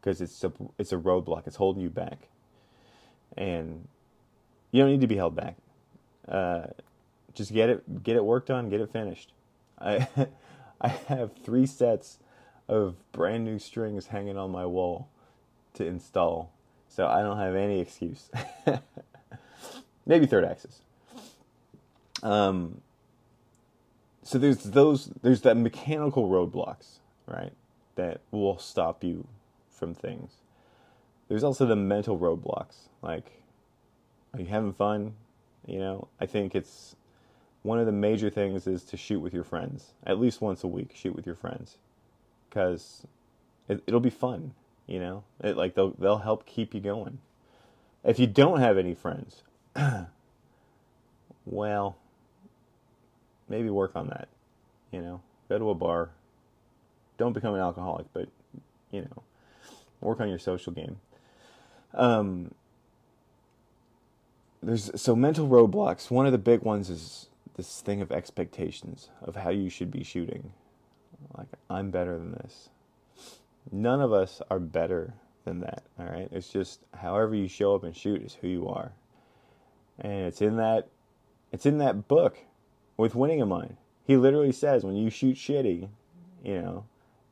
[0.00, 1.46] because it's a it's a roadblock.
[1.46, 2.28] It's holding you back,
[3.36, 3.86] and
[4.72, 5.56] you don't need to be held back.
[6.26, 6.68] Uh,
[7.34, 9.32] just get it get it worked on, get it finished.
[9.78, 10.08] I
[10.80, 12.18] I have three sets
[12.68, 15.08] of brand new strings hanging on my wall
[15.74, 16.52] to install,
[16.88, 18.30] so I don't have any excuse.
[20.06, 20.80] Maybe third axis.
[22.22, 22.80] Um.
[24.22, 27.52] So there's those there's that mechanical roadblocks, right?
[27.96, 29.26] That will stop you
[29.70, 30.32] from things.
[31.28, 33.40] There's also the mental roadblocks, like
[34.34, 35.14] are you having fun?
[35.66, 36.96] You know, I think it's
[37.62, 40.68] one of the major things is to shoot with your friends at least once a
[40.68, 40.92] week.
[40.94, 41.76] Shoot with your friends
[42.48, 43.06] because
[43.68, 44.54] it, will be fun.
[44.86, 47.18] You know, it, like they'll they'll help keep you going.
[48.02, 49.42] If you don't have any friends,
[51.44, 51.96] well,
[53.50, 54.28] maybe work on that.
[54.90, 56.10] You know, go to a bar.
[57.18, 58.28] Don't become an alcoholic, but
[58.90, 59.22] you know,
[60.00, 60.96] work on your social game.
[61.92, 62.54] Um,
[64.62, 66.10] there's so mental roadblocks.
[66.10, 70.04] One of the big ones is this thing of expectations of how you should be
[70.04, 70.52] shooting.
[71.36, 72.70] Like I'm better than this.
[73.70, 75.82] None of us are better than that.
[75.98, 76.28] All right.
[76.32, 78.92] It's just however you show up and shoot is who you are,
[79.98, 80.88] and it's in that
[81.52, 82.38] it's in that book
[83.00, 83.76] with winning in mind.
[84.06, 85.88] He literally says when you shoot shitty,
[86.44, 86.84] you know,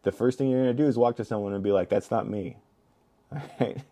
[0.03, 2.29] the first thing you're gonna do is walk to someone and be like, "That's not
[2.29, 2.57] me."
[3.61, 3.83] Right.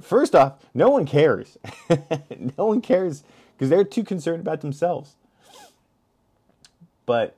[0.00, 1.58] First off, no one cares.
[2.56, 5.16] no one cares because they're too concerned about themselves.
[7.06, 7.34] But,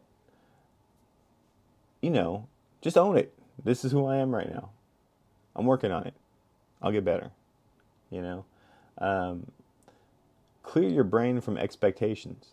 [2.03, 2.47] you know,
[2.83, 3.33] just own it.
[3.65, 4.69] This is who I am right now.
[5.55, 6.15] I'm working on it.
[6.83, 7.31] I'll get better.
[8.11, 8.45] You know?
[8.99, 9.47] Um,
[10.63, 12.49] clear your brain from expectations.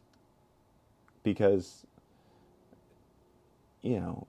[1.24, 1.86] Because,
[3.82, 4.28] you know,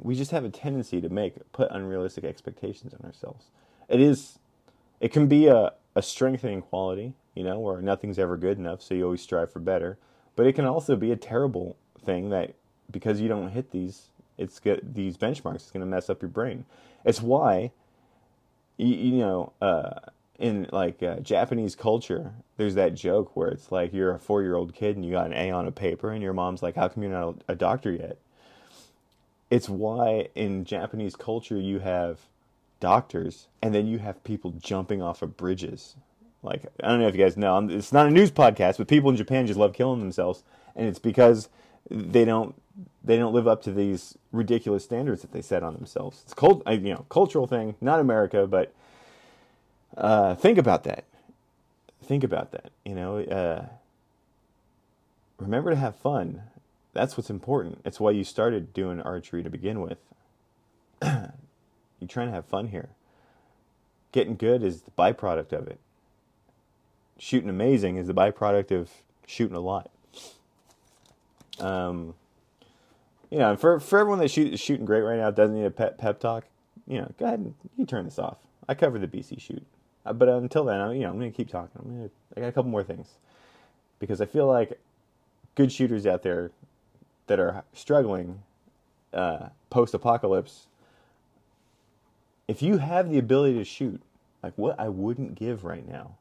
[0.00, 3.46] we just have a tendency to make put unrealistic expectations on ourselves
[3.88, 4.38] it is
[5.00, 8.94] it can be a, a strengthening quality, you know, where nothing's ever good enough, so
[8.94, 9.98] you always strive for better.
[10.36, 12.54] But it can also be a terrible thing that
[12.90, 15.56] because you don't hit these, it's get these benchmarks.
[15.56, 16.64] It's going to mess up your brain.
[17.04, 17.72] It's why,
[18.76, 20.00] you, you know, uh,
[20.38, 24.56] in like uh, Japanese culture, there's that joke where it's like you're a four year
[24.56, 26.88] old kid and you got an A on a paper, and your mom's like, "How
[26.88, 28.18] come you're not a doctor yet?"
[29.50, 32.18] It's why in Japanese culture you have
[32.80, 35.94] doctors, and then you have people jumping off of bridges.
[36.42, 39.10] Like I don't know if you guys know, it's not a news podcast, but people
[39.10, 40.42] in Japan just love killing themselves,
[40.74, 41.48] and it's because
[41.88, 42.54] they don't
[43.04, 46.22] they don't live up to these ridiculous standards that they set on themselves.
[46.24, 48.72] It's cult, you know, cultural thing, not America, but
[49.96, 51.04] uh, think about that.
[52.04, 52.70] Think about that.
[52.84, 53.66] You know, uh,
[55.38, 56.42] remember to have fun.
[56.92, 57.80] That's what's important.
[57.84, 59.98] It's why you started doing archery to begin with.
[61.02, 62.90] You're trying to have fun here.
[64.12, 65.80] Getting good is the byproduct of it.
[67.18, 68.90] Shooting amazing is the byproduct of
[69.26, 69.90] shooting a lot.
[71.58, 72.14] Um,
[73.30, 75.70] you know, for for everyone that shoot, is shooting great right now, doesn't need a
[75.70, 76.44] pep pep talk.
[76.86, 78.38] You know, go ahead and you turn this off.
[78.68, 79.64] I cover the BC shoot,
[80.12, 81.80] but until then, I, you know, I'm gonna keep talking.
[81.82, 83.08] I'm gonna, I got a couple more things
[83.98, 84.78] because I feel like
[85.54, 86.50] good shooters out there
[87.26, 88.42] that are struggling
[89.12, 90.66] uh, post apocalypse
[92.48, 94.02] if you have the ability to shoot,
[94.42, 96.16] like what I wouldn't give right now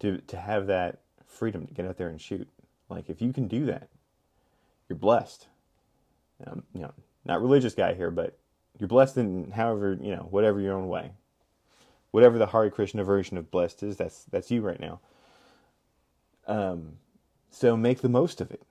[0.00, 2.48] to to have that freedom to get out there and shoot.
[2.88, 3.88] Like if you can do that,
[4.88, 5.46] you're blessed.
[6.46, 6.92] Um, you know,
[7.24, 8.36] not religious guy here, but
[8.78, 11.12] you're blessed in however you know whatever your own way.
[12.16, 15.00] Whatever the Hare Krishna version of blessed is, that's that's you right now.
[16.46, 16.92] Um,
[17.50, 18.62] so make the most of it.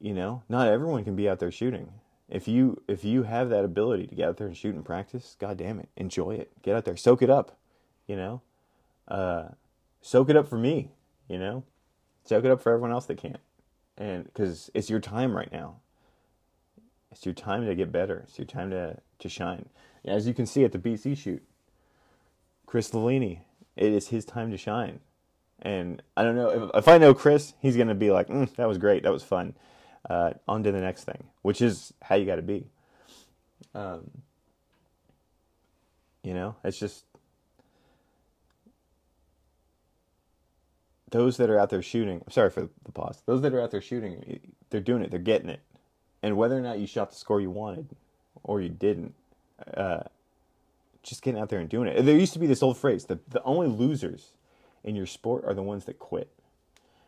[0.00, 1.92] You know, not everyone can be out there shooting.
[2.30, 5.36] If you if you have that ability to get out there and shoot and practice,
[5.38, 6.50] god damn it, enjoy it.
[6.62, 7.58] Get out there, soak it up.
[8.06, 8.40] You know,
[9.06, 9.48] uh,
[10.00, 10.92] soak it up for me.
[11.28, 11.64] You know,
[12.24, 13.36] soak it up for everyone else that can't.
[13.98, 15.76] And because it's your time right now.
[17.12, 18.24] It's your time to get better.
[18.26, 19.68] It's your time to to shine.
[20.06, 21.42] As you can see at the BC shoot,
[22.70, 23.40] Chris Lellini,
[23.74, 25.00] it is his time to shine.
[25.60, 28.68] And I don't know if, if I know Chris, he's gonna be like, mm, "That
[28.68, 29.02] was great.
[29.02, 29.56] That was fun."
[30.08, 32.68] Uh, on to the next thing, which is how you got to be.
[33.74, 34.08] Um,
[36.22, 37.04] you know, it's just
[41.10, 42.22] those that are out there shooting.
[42.24, 43.20] I'm sorry for the pause.
[43.26, 44.38] Those that are out there shooting,
[44.70, 45.10] they're doing it.
[45.10, 45.60] They're getting it.
[46.22, 47.88] And whether or not you shot the score you wanted
[48.44, 49.14] or you didn't,
[49.76, 50.04] uh,
[51.02, 52.02] just getting out there and doing it.
[52.04, 54.32] There used to be this old phrase: the the only losers
[54.84, 56.30] in your sport are the ones that quit.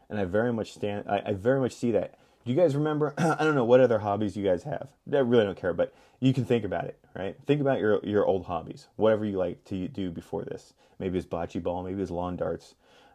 [0.08, 1.04] And I very much stand.
[1.08, 2.18] I, I very much see that.
[2.44, 3.14] Do you guys remember?
[3.18, 4.88] I don't know what other hobbies you guys have.
[5.12, 7.36] I really don't care, but you can think about it, right?
[7.46, 10.74] Think about your your old hobbies, whatever you like to do before this.
[10.98, 12.74] Maybe it's bocce ball, maybe it's lawn darts.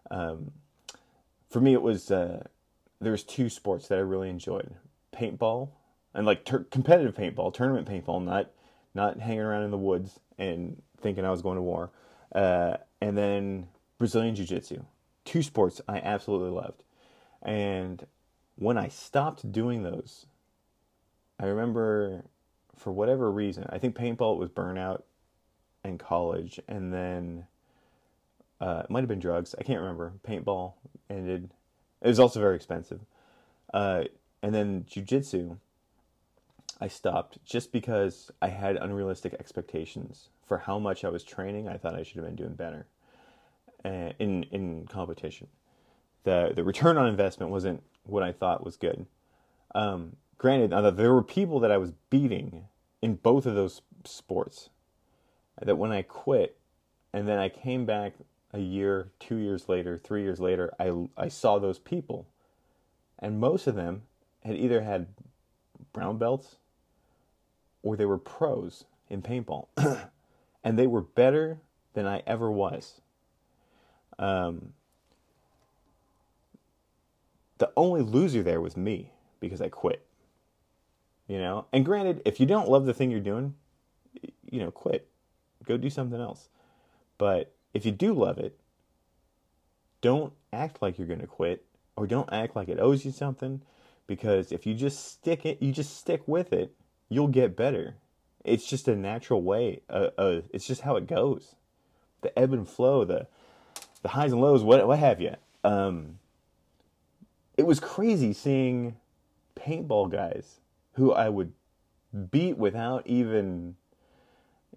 [0.10, 0.52] Um,
[1.50, 2.48] for me, it was uh,
[3.00, 4.76] there's two sports that I really enjoyed:
[5.14, 5.70] paintball
[6.14, 8.52] and like ter- competitive paintball, tournament paintball, not
[8.94, 11.92] not hanging around in the woods and thinking I was going to war.
[12.34, 14.84] Uh, and then Brazilian Jiu Jitsu.
[15.26, 16.84] Two sports I absolutely loved.
[17.42, 18.06] And
[18.56, 20.26] when I stopped doing those,
[21.40, 22.24] I remember
[22.76, 25.04] for whatever reason, I think paintball was burnout
[25.84, 27.46] in college, and then
[28.62, 29.56] uh, it might have been drugs.
[29.58, 30.14] I can't remember.
[30.28, 30.74] Paintball
[31.10, 31.52] ended.
[32.02, 33.02] It was also very expensive.
[33.74, 34.06] Uh,
[34.42, 35.58] and then jujitsu,
[36.80, 41.68] I stopped just because I had unrealistic expectations for how much I was training.
[41.68, 42.88] I thought I should have been doing better
[43.84, 45.48] uh, in in competition.
[46.24, 49.08] The the return on investment wasn't what I thought was good.
[49.74, 52.66] Um, granted, there were people that I was beating
[53.02, 54.70] in both of those sports.
[55.60, 56.60] That when I quit,
[57.12, 58.14] and then I came back
[58.54, 62.28] a year, two years later, three years later, I I saw those people,
[63.18, 64.04] and most of them
[64.44, 65.08] had either had
[65.92, 66.58] brown belts
[67.88, 69.68] or they were pros in paintball,
[70.64, 71.60] and they were better
[71.94, 73.00] than I ever was.
[74.20, 74.74] Um,
[77.60, 80.06] the only loser there was me because I quit.
[81.30, 83.56] You know, and granted, if you don't love the thing you're doing,
[84.50, 85.08] you know, quit.
[85.66, 86.50] Go do something else.
[87.18, 88.60] But if you do love it,
[90.02, 91.64] don't act like you're going to quit
[91.96, 93.62] or don't act like it owes you something
[94.08, 96.74] because if you just stick it, you just stick with it,
[97.10, 97.96] you'll get better.
[98.44, 99.82] It's just a natural way.
[99.90, 101.56] Uh, uh, it's just how it goes.
[102.22, 103.28] The ebb and flow, the
[104.02, 105.36] the highs and lows, what what have you.
[105.64, 106.20] Um,
[107.58, 108.96] it was crazy seeing
[109.56, 110.60] paintball guys
[110.94, 111.52] who I would
[112.32, 113.76] beat without even,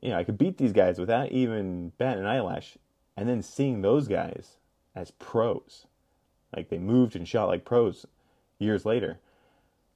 [0.01, 2.77] you know, I could beat these guys without even batting an eyelash,
[3.17, 4.57] and then seeing those guys
[4.95, 5.87] as pros,
[6.55, 8.07] like they moved and shot like pros
[8.59, 9.19] years later,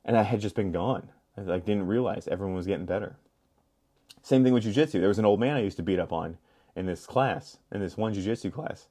[0.05, 1.09] and I had just been gone.
[1.37, 3.17] I like didn't realize everyone was getting better.
[4.23, 4.93] Same thing with jujitsu.
[4.93, 6.39] There was an old man I used to beat up on
[6.75, 8.87] in this class, in this one jujitsu class.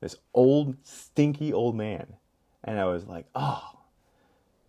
[0.00, 2.14] This old, stinky old man
[2.64, 3.78] and I was like, oh,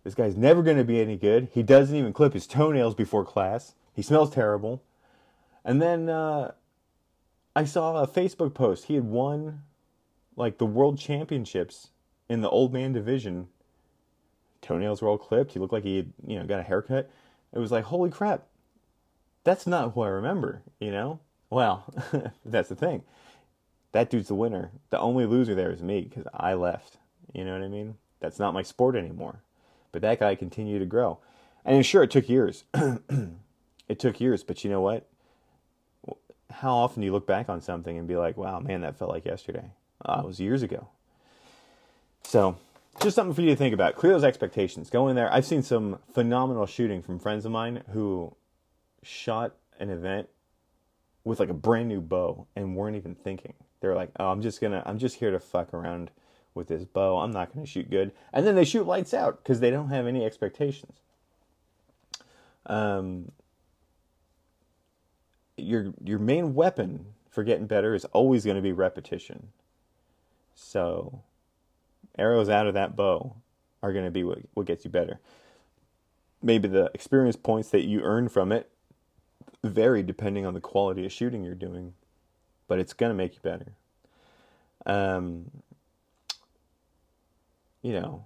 [0.02, 1.48] this guy's never going to be any good.
[1.52, 3.74] He doesn't even clip his toenails before class.
[3.94, 4.82] He smells terrible.
[5.64, 6.52] And then uh,
[7.54, 8.86] I saw a Facebook post.
[8.86, 9.62] He had won
[10.36, 11.88] like the world championships
[12.28, 13.48] in the old man division.
[14.64, 15.52] Toenails were all clipped.
[15.52, 17.10] He looked like he you know, got a haircut.
[17.52, 18.46] It was like, holy crap.
[19.44, 21.20] That's not who I remember, you know?
[21.50, 21.84] Well,
[22.44, 23.02] that's the thing.
[23.92, 24.70] That dude's the winner.
[24.90, 26.96] The only loser there is me because I left.
[27.32, 27.96] You know what I mean?
[28.20, 29.40] That's not my sport anymore.
[29.92, 31.18] But that guy continued to grow.
[31.64, 32.64] And sure, it took years.
[32.74, 35.06] it took years, but you know what?
[36.50, 39.10] How often do you look back on something and be like, wow, man, that felt
[39.10, 39.70] like yesterday?
[40.04, 40.88] Uh, it was years ago.
[42.24, 42.56] So,
[43.00, 43.96] just something for you to think about.
[43.96, 44.90] Clear those expectations.
[44.90, 45.32] Go in there.
[45.32, 48.34] I've seen some phenomenal shooting from friends of mine who
[49.02, 50.28] shot an event
[51.24, 53.54] with like a brand new bow and weren't even thinking.
[53.80, 56.10] They're like, "Oh, I'm just gonna, I'm just here to fuck around
[56.54, 57.18] with this bow.
[57.18, 58.12] I'm not to shoot good.
[58.32, 61.00] And then they shoot lights out because they don't have any expectations.
[62.66, 63.32] Um,
[65.56, 69.48] your your main weapon for getting better is always going to be repetition.
[70.54, 71.22] So,
[72.18, 73.36] arrows out of that bow
[73.82, 75.20] are going to be what, what gets you better.
[76.42, 78.70] Maybe the experience points that you earn from it
[79.64, 81.94] vary depending on the quality of shooting you're doing.
[82.68, 83.72] but it's gonna make you better.
[84.86, 85.50] Um,
[87.82, 88.24] you know,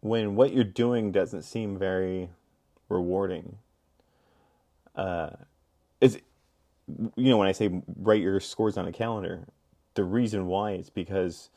[0.00, 2.30] when what you're doing doesn't seem very
[2.88, 3.58] rewarding,
[4.96, 5.30] uh,
[6.00, 6.20] is
[7.16, 9.46] you know when I say write your scores on a calendar,
[9.94, 11.50] the reason why is because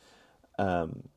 [0.60, 1.08] um,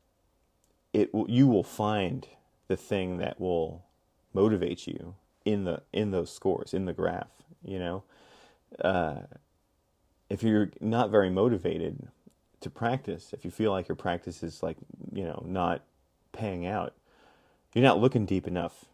[0.94, 2.26] it you will find
[2.68, 3.84] the thing that will
[4.32, 5.14] motivate you
[5.44, 7.28] in the in those scores in the graph.
[7.62, 8.04] You know,
[8.80, 9.20] uh,
[10.30, 12.08] if you're not very motivated
[12.60, 14.78] to practice, if you feel like your practice is like
[15.12, 15.82] you know not
[16.32, 16.94] paying out,
[17.74, 18.86] you're not looking deep enough.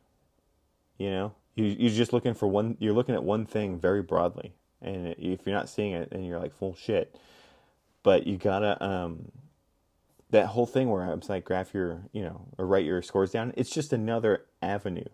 [0.98, 2.76] You know, you you're just looking for one.
[2.80, 6.40] You're looking at one thing very broadly, and if you're not seeing it, then you're
[6.40, 7.16] like full shit.
[8.02, 9.30] But you gotta um,
[10.30, 13.52] that whole thing where I'm like graph your you know or write your scores down.
[13.56, 15.08] It's just another avenue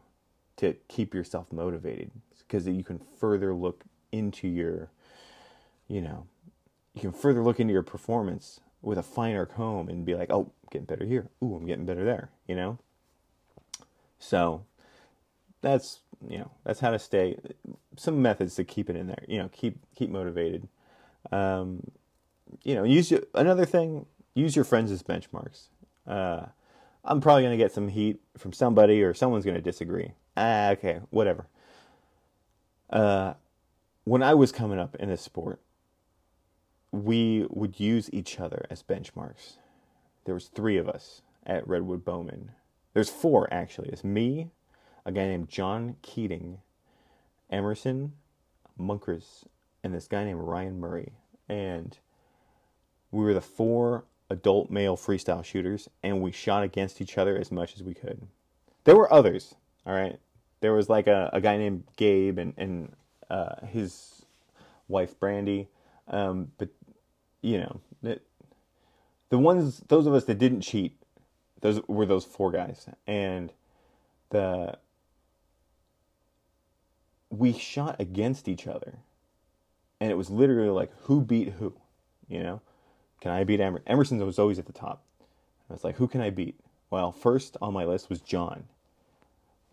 [0.56, 4.90] to keep yourself motivated because you can further look into your
[5.88, 6.26] you know
[6.94, 10.42] you can further look into your performance with a finer comb and be like, oh,
[10.42, 11.28] I'm getting better here.
[11.42, 12.30] Ooh, I'm getting better there.
[12.46, 12.78] You know.
[14.18, 14.64] So
[15.60, 17.38] that's you know that's how to stay.
[17.96, 19.24] Some methods to keep it in there.
[19.28, 20.68] You know, keep keep motivated.
[21.32, 21.90] Um,
[22.62, 24.06] you know, use another thing.
[24.36, 25.68] Use your friends as benchmarks.
[26.06, 26.44] Uh,
[27.02, 30.12] I'm probably gonna get some heat from somebody, or someone's gonna disagree.
[30.36, 31.46] Ah, okay, whatever.
[32.90, 33.32] Uh,
[34.04, 35.62] when I was coming up in this sport,
[36.92, 39.54] we would use each other as benchmarks.
[40.26, 42.50] There was three of us at Redwood Bowmen.
[42.92, 43.88] There's four actually.
[43.88, 44.50] It's me,
[45.06, 46.58] a guy named John Keating,
[47.48, 48.12] Emerson
[48.76, 49.46] Munkers,
[49.82, 51.12] and this guy named Ryan Murray.
[51.48, 51.96] And
[53.10, 57.52] we were the four adult male freestyle shooters, and we shot against each other as
[57.52, 58.26] much as we could.
[58.84, 59.54] There were others,
[59.86, 60.18] all right.
[60.60, 62.92] There was like a, a guy named Gabe and and
[63.30, 64.24] uh, his
[64.88, 65.68] wife Brandy,
[66.08, 66.68] um, but
[67.42, 68.22] you know, it,
[69.28, 70.96] the ones those of us that didn't cheat,
[71.60, 73.52] those were those four guys, and
[74.30, 74.78] the
[77.30, 78.98] we shot against each other,
[80.00, 81.74] and it was literally like who beat who,
[82.28, 82.60] you know.
[83.20, 83.84] Can I beat Emerson?
[83.86, 85.02] Emerson was always at the top.
[85.68, 86.58] I was like, who can I beat?
[86.90, 88.64] Well, first on my list was John,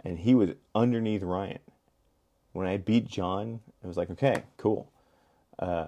[0.03, 1.59] and he was underneath Ryan.
[2.53, 4.91] When I beat John, it was like, okay, cool.
[5.59, 5.87] Uh,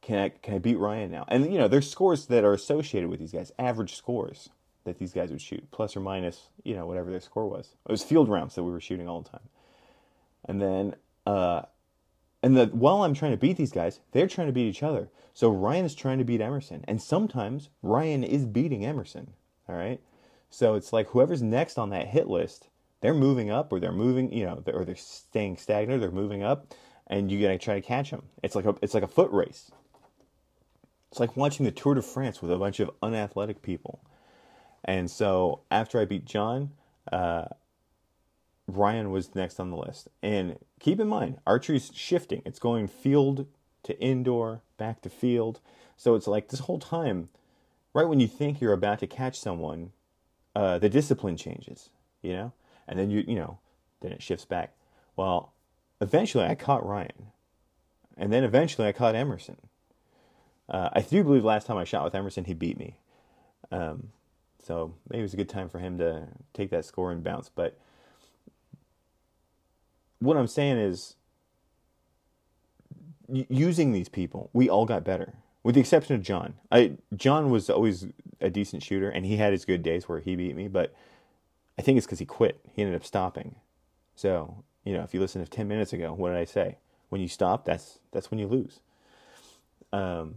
[0.00, 1.24] can I can I beat Ryan now?
[1.28, 4.48] And you know, there's scores that are associated with these guys, average scores
[4.84, 7.74] that these guys would shoot, plus or minus, you know, whatever their score was.
[7.86, 9.48] It was field rounds that we were shooting all the time.
[10.44, 10.94] And then
[11.26, 11.62] uh
[12.42, 15.08] and the while I'm trying to beat these guys, they're trying to beat each other.
[15.34, 19.32] So Ryan is trying to beat Emerson, and sometimes Ryan is beating Emerson.
[19.68, 20.00] All right,
[20.50, 22.68] so it's like whoever's next on that hit list,
[23.00, 26.42] they're moving up, or they're moving, you know, or they're staying stagnant, or they're moving
[26.42, 26.74] up,
[27.06, 28.22] and you gotta try to catch them.
[28.42, 29.70] It's like a it's like a foot race.
[31.10, 34.00] It's like watching the Tour de France with a bunch of unathletic people.
[34.84, 36.70] And so after I beat John,
[37.10, 37.46] uh,
[38.68, 40.08] Ryan was next on the list.
[40.22, 42.42] And keep in mind, archery's shifting.
[42.44, 43.46] It's going field
[43.84, 45.60] to indoor, back to field.
[45.96, 47.30] So it's like this whole time,
[47.94, 49.92] right when you think you're about to catch someone,
[50.54, 51.88] uh, the discipline changes,
[52.22, 52.52] you know?
[52.86, 53.58] And then you, you know,
[54.00, 54.74] then it shifts back.
[55.16, 55.52] Well,
[56.00, 57.32] eventually I caught Ryan.
[58.16, 59.56] And then eventually I caught Emerson.
[60.68, 62.96] Uh, I do believe last time I shot with Emerson, he beat me.
[63.70, 64.10] Um,
[64.62, 67.48] so maybe it was a good time for him to take that score and bounce.
[67.48, 67.78] But
[70.20, 71.16] what I'm saying is,
[73.28, 76.54] using these people, we all got better, with the exception of John.
[76.72, 78.06] I John was always
[78.40, 80.68] a decent shooter, and he had his good days where he beat me.
[80.68, 80.94] But
[81.78, 82.60] I think it's because he quit.
[82.72, 83.56] He ended up stopping.
[84.16, 86.78] So you know, if you listen to ten minutes ago, what did I say?
[87.10, 88.80] When you stop, that's that's when you lose.
[89.92, 90.36] Um,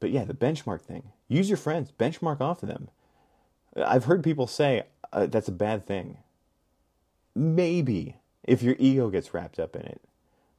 [0.00, 1.10] but yeah, the benchmark thing.
[1.28, 2.88] Use your friends, benchmark off of them.
[3.76, 6.18] I've heard people say uh, that's a bad thing.
[7.34, 8.16] Maybe
[8.46, 10.00] if your ego gets wrapped up in it.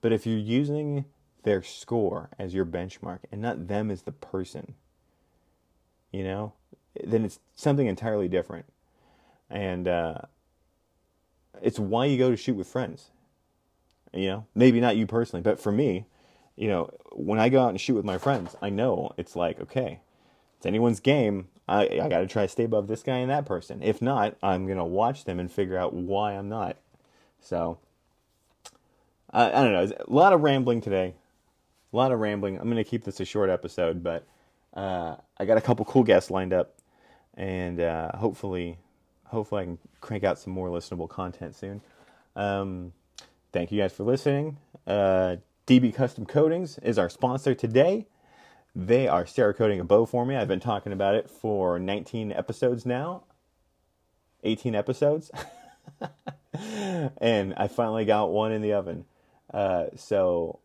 [0.01, 1.05] But if you're using
[1.43, 4.75] their score as your benchmark and not them as the person,
[6.11, 6.53] you know,
[7.03, 8.65] then it's something entirely different.
[9.49, 10.19] And uh,
[11.61, 13.11] it's why you go to shoot with friends.
[14.13, 16.05] You know, maybe not you personally, but for me,
[16.55, 19.59] you know, when I go out and shoot with my friends, I know it's like,
[19.59, 19.99] okay,
[20.57, 21.49] it's anyone's game.
[21.67, 23.83] I, I got to try to stay above this guy and that person.
[23.83, 26.77] If not, I'm going to watch them and figure out why I'm not.
[27.41, 27.79] So,
[29.31, 29.95] I, I don't know.
[30.07, 31.13] A lot of rambling today.
[31.93, 32.57] A lot of rambling.
[32.57, 34.27] I'm going to keep this a short episode, but
[34.73, 36.75] uh, I got a couple cool guests lined up,
[37.35, 38.77] and uh, hopefully,
[39.25, 41.81] hopefully I can crank out some more listenable content soon.
[42.35, 42.93] Um,
[43.53, 44.57] thank you guys for listening.
[44.85, 48.05] Uh, DB Custom Coatings is our sponsor today.
[48.75, 50.35] they are Cerakoting a bow for me.
[50.35, 53.23] I've been talking about it for 19 episodes now,
[54.43, 55.31] 18 episodes,
[57.21, 59.05] and I finally got one in the oven.
[59.53, 60.59] Uh, so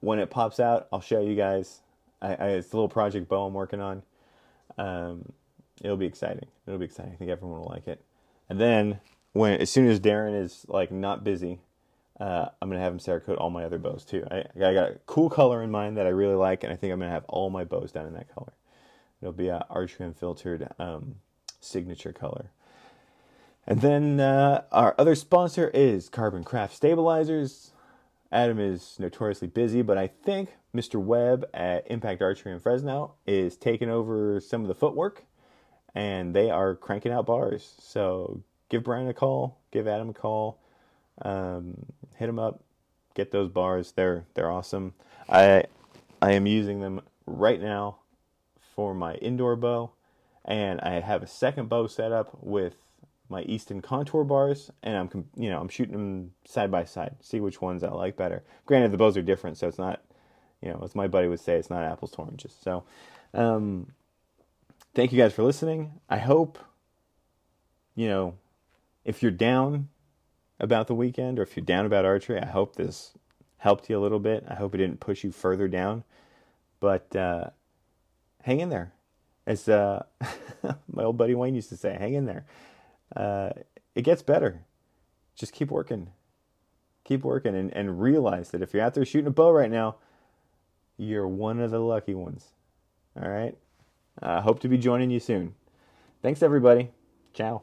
[0.00, 1.80] when it pops out, I'll show you guys.
[2.22, 4.02] I, I, it's a little project bow I'm working on.
[4.78, 5.32] Um,
[5.82, 6.46] it'll be exciting.
[6.66, 7.12] It'll be exciting.
[7.12, 8.02] I think everyone will like it.
[8.48, 9.00] And then
[9.32, 11.60] when as soon as Darren is like not busy,
[12.18, 14.26] uh, I'm gonna have him Cerakote all my other bows too.
[14.30, 16.92] I, I got a cool color in mind that I really like, and I think
[16.92, 18.52] I'm gonna have all my bows done in that color.
[19.22, 21.16] It'll be a archery unfiltered um,
[21.60, 22.50] signature color.
[23.66, 27.72] And then uh, our other sponsor is Carbon Craft Stabilizers.
[28.32, 31.00] Adam is notoriously busy, but I think Mr.
[31.00, 35.24] Webb at Impact Archery in Fresno is taking over some of the footwork,
[35.94, 37.74] and they are cranking out bars.
[37.80, 40.60] So give Brian a call, give Adam a call
[41.22, 41.86] um,
[42.16, 42.62] hit them up,
[43.14, 43.92] get those bars.
[43.92, 44.94] They're they're awesome.
[45.28, 45.64] I
[46.22, 47.98] I am using them right now
[48.74, 49.92] for my indoor bow,
[50.44, 52.74] and I have a second bow set up with
[53.30, 57.40] my Easton contour bars, and I'm you know I'm shooting them side by side, see
[57.40, 58.42] which ones I like better.
[58.66, 60.02] Granted, the bows are different, so it's not
[60.60, 62.54] you know as my buddy would say, it's not apples to oranges.
[62.60, 62.84] So,
[63.32, 63.86] um,
[64.94, 65.92] thank you guys for listening.
[66.08, 66.58] I hope
[67.94, 68.34] you know
[69.04, 69.88] if you're down
[70.58, 73.12] about the weekend, or if you're down about archery, I hope this
[73.60, 74.44] helped you a little bit.
[74.48, 76.04] I hope it didn't push you further down.
[76.80, 77.50] But uh,
[78.42, 78.92] hang in there.
[79.46, 80.04] As uh,
[80.92, 82.44] my old buddy Wayne used to say, hang in there.
[83.14, 83.50] Uh,
[83.94, 84.62] it gets better.
[85.34, 86.10] Just keep working.
[87.04, 89.96] Keep working and, and realize that if you're out there shooting a bow right now,
[90.96, 92.48] you're one of the lucky ones.
[93.20, 93.56] All right?
[94.22, 95.54] I uh, hope to be joining you soon.
[96.22, 96.90] Thanks, everybody.
[97.32, 97.62] Ciao.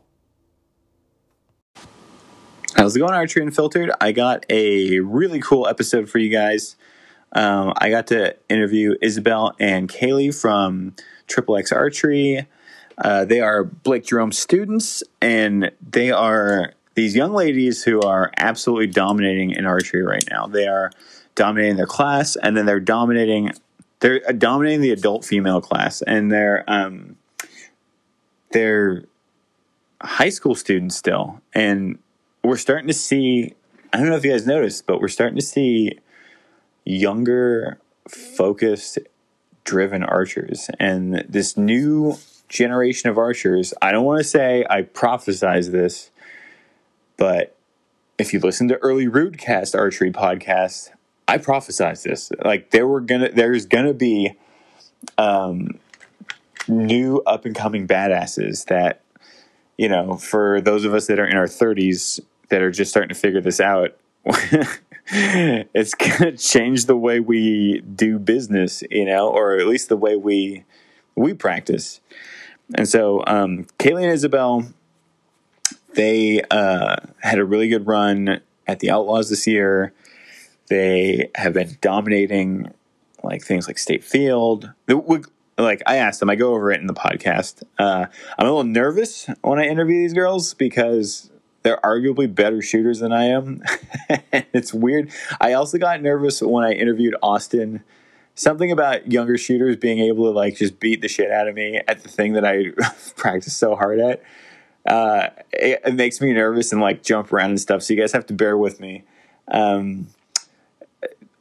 [2.75, 3.91] How's it going, Archery Unfiltered?
[4.01, 6.75] I got a really cool episode for you guys.
[7.33, 10.95] Um, I got to interview Isabel and Kaylee from
[11.27, 12.47] Triple X Archery.
[12.97, 18.87] Uh, they are Blake Jerome students, and they are these young ladies who are absolutely
[18.87, 20.47] dominating in archery right now.
[20.47, 20.91] They are
[21.35, 23.51] dominating their class, and then they're dominating
[23.99, 27.17] they're dominating the adult female class, and they're um,
[28.51, 29.05] they're
[30.01, 31.99] high school students still, and
[32.43, 33.53] we're starting to see.
[33.93, 35.97] I don't know if you guys noticed, but we're starting to see
[36.83, 38.99] younger, focused,
[39.63, 42.17] driven archers, and this new
[42.49, 43.73] generation of archers.
[43.81, 46.11] I don't want to say I prophesize this,
[47.17, 47.55] but
[48.17, 50.89] if you listen to early Rootcast archery podcast,
[51.27, 52.31] I prophesize this.
[52.43, 54.33] Like there were gonna, there's gonna be
[55.17, 55.79] um,
[56.67, 59.01] new up and coming badasses that
[59.77, 62.19] you know, for those of us that are in our 30s,
[62.49, 63.95] that are just starting to figure this out,
[65.05, 70.15] it's to change the way we do business, you know, or at least the way
[70.15, 70.65] we
[71.15, 72.01] we practice.
[72.75, 74.67] And so, um, Kaylee and Isabel,
[75.93, 79.93] they uh, had a really good run at the Outlaws this year.
[80.69, 82.73] They have been dominating
[83.23, 84.71] like things like State Field.
[85.57, 87.63] Like I asked them, I go over it in the podcast.
[87.79, 88.05] Uh,
[88.37, 91.31] I'm a little nervous when I interview these girls because
[91.63, 93.63] they're arguably better shooters than I am.
[94.31, 95.11] it's weird.
[95.41, 97.83] I also got nervous when I interviewed Austin.
[98.37, 101.81] Something about younger shooters being able to like just beat the shit out of me
[101.87, 102.65] at the thing that I
[103.15, 104.21] practice so hard at.
[104.85, 107.81] Uh, it, it, makes me nervous and like jump around and stuff.
[107.81, 109.03] So you guys have to bear with me.
[109.49, 110.07] Um,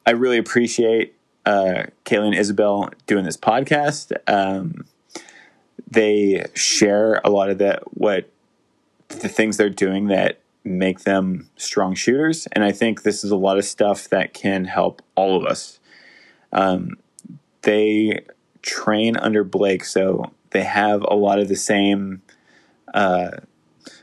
[0.07, 4.13] I really appreciate uh, Kaylee and Isabel doing this podcast.
[4.27, 4.87] Um,
[5.89, 8.31] they share a lot of that what
[9.09, 12.47] the things they're doing that make them strong shooters.
[12.53, 15.79] And I think this is a lot of stuff that can help all of us.
[16.57, 16.97] Um,
[17.63, 18.25] they
[18.63, 22.23] train under Blake, so they have a lot of the same
[22.93, 23.31] uh,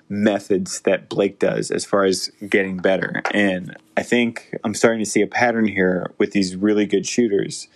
[0.07, 3.21] methods that Blake does as far as getting better.
[3.31, 7.67] And I think I'm starting to see a pattern here with these really good shooters.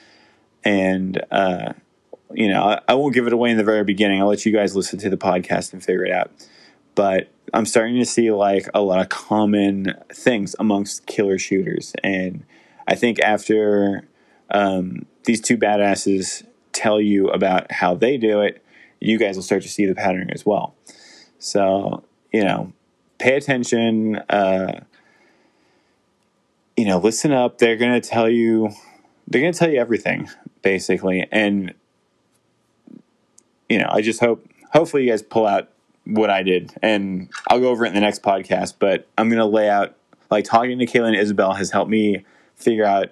[0.64, 1.74] And, uh,
[2.32, 4.22] you know, I, I won't give it away in the very beginning.
[4.22, 6.32] I'll let you guys listen to the podcast and figure it out
[6.98, 11.94] but I'm starting to see like a lot of common things amongst killer shooters.
[12.04, 12.44] And
[12.88, 14.08] I think after
[14.50, 18.64] um, these two badasses tell you about how they do it,
[19.00, 20.76] you guys will start to see the pattern as well.
[21.39, 22.74] So, you know,
[23.20, 24.18] pay attention.
[24.30, 24.82] Uh,
[26.76, 27.58] you know, listen up.
[27.58, 28.70] They're going to tell you,
[29.28, 30.30] they're going to tell you everything,
[30.62, 31.28] basically.
[31.32, 31.74] And,
[33.70, 35.70] you know, I just hope, hopefully, you guys pull out
[36.08, 38.76] what I did, and I'll go over it in the next podcast.
[38.80, 39.95] But I'm gonna lay out
[40.32, 42.26] like talking to Kayla and Isabel has helped me
[42.56, 43.08] figure out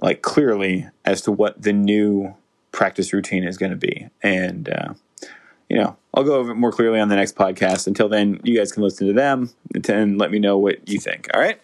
[0.00, 2.34] like clearly as to what the new
[2.72, 4.08] practice routine is going to be.
[4.22, 4.94] And, uh,
[5.68, 7.86] you know, I'll go over it more clearly on the next podcast.
[7.86, 9.50] Until then, you guys can listen to them
[9.88, 11.28] and let me know what you think.
[11.34, 11.60] All right.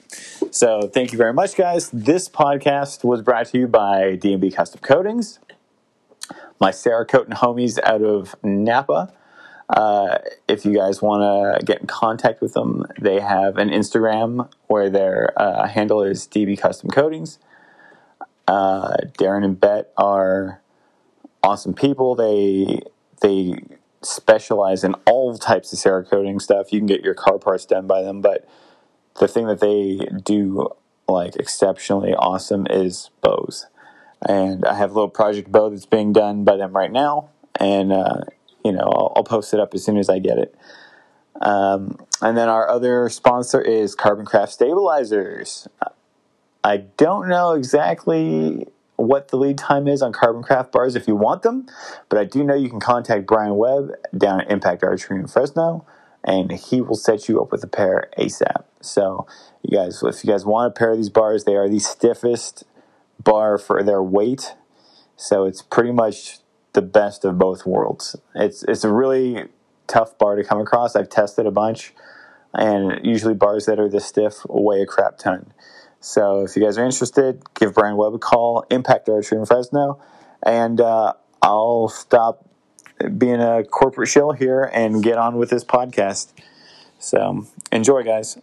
[0.50, 1.90] So thank you very much, guys.
[1.90, 5.38] This podcast was brought to you by DMB Custom Coatings,
[6.60, 9.12] my Cerakote and homies out of Napa.
[9.68, 10.18] Uh,
[10.48, 14.90] if you guys want to get in contact with them, they have an Instagram where
[14.90, 17.38] their uh, handle is DB Custom Coatings.
[18.50, 20.60] Uh, Darren and Bet are
[21.40, 22.16] awesome people.
[22.16, 22.80] They
[23.22, 23.62] they
[24.02, 26.72] specialize in all types of Cerakoting stuff.
[26.72, 28.48] You can get your car parts done by them, but
[29.20, 30.68] the thing that they do
[31.06, 33.66] like exceptionally awesome is bows.
[34.20, 37.92] And I have a little project bow that's being done by them right now, and
[37.92, 38.22] uh,
[38.64, 40.56] you know I'll, I'll, post it up as soon as I get it.
[41.40, 45.68] Um, and then our other sponsor is Carbon Craft Stabilizers.
[46.62, 51.16] I don't know exactly what the lead time is on Carbon Craft bars if you
[51.16, 51.66] want them,
[52.08, 55.86] but I do know you can contact Brian Webb down at Impact Archery in Fresno,
[56.22, 58.64] and he will set you up with a pair ASAP.
[58.82, 59.26] So,
[59.62, 62.64] you guys, if you guys want a pair of these bars, they are the stiffest
[63.22, 64.54] bar for their weight.
[65.16, 66.38] So it's pretty much
[66.72, 68.16] the best of both worlds.
[68.34, 69.44] It's it's a really
[69.86, 70.96] tough bar to come across.
[70.96, 71.92] I've tested a bunch,
[72.54, 75.52] and usually bars that are this stiff weigh a crap ton.
[76.00, 80.02] So if you guys are interested, give Brian Webb a call, Impact Archery in Fresno,
[80.42, 82.48] and uh, I'll stop
[83.16, 86.32] being a corporate shill here and get on with this podcast.
[86.98, 88.38] So enjoy, guys.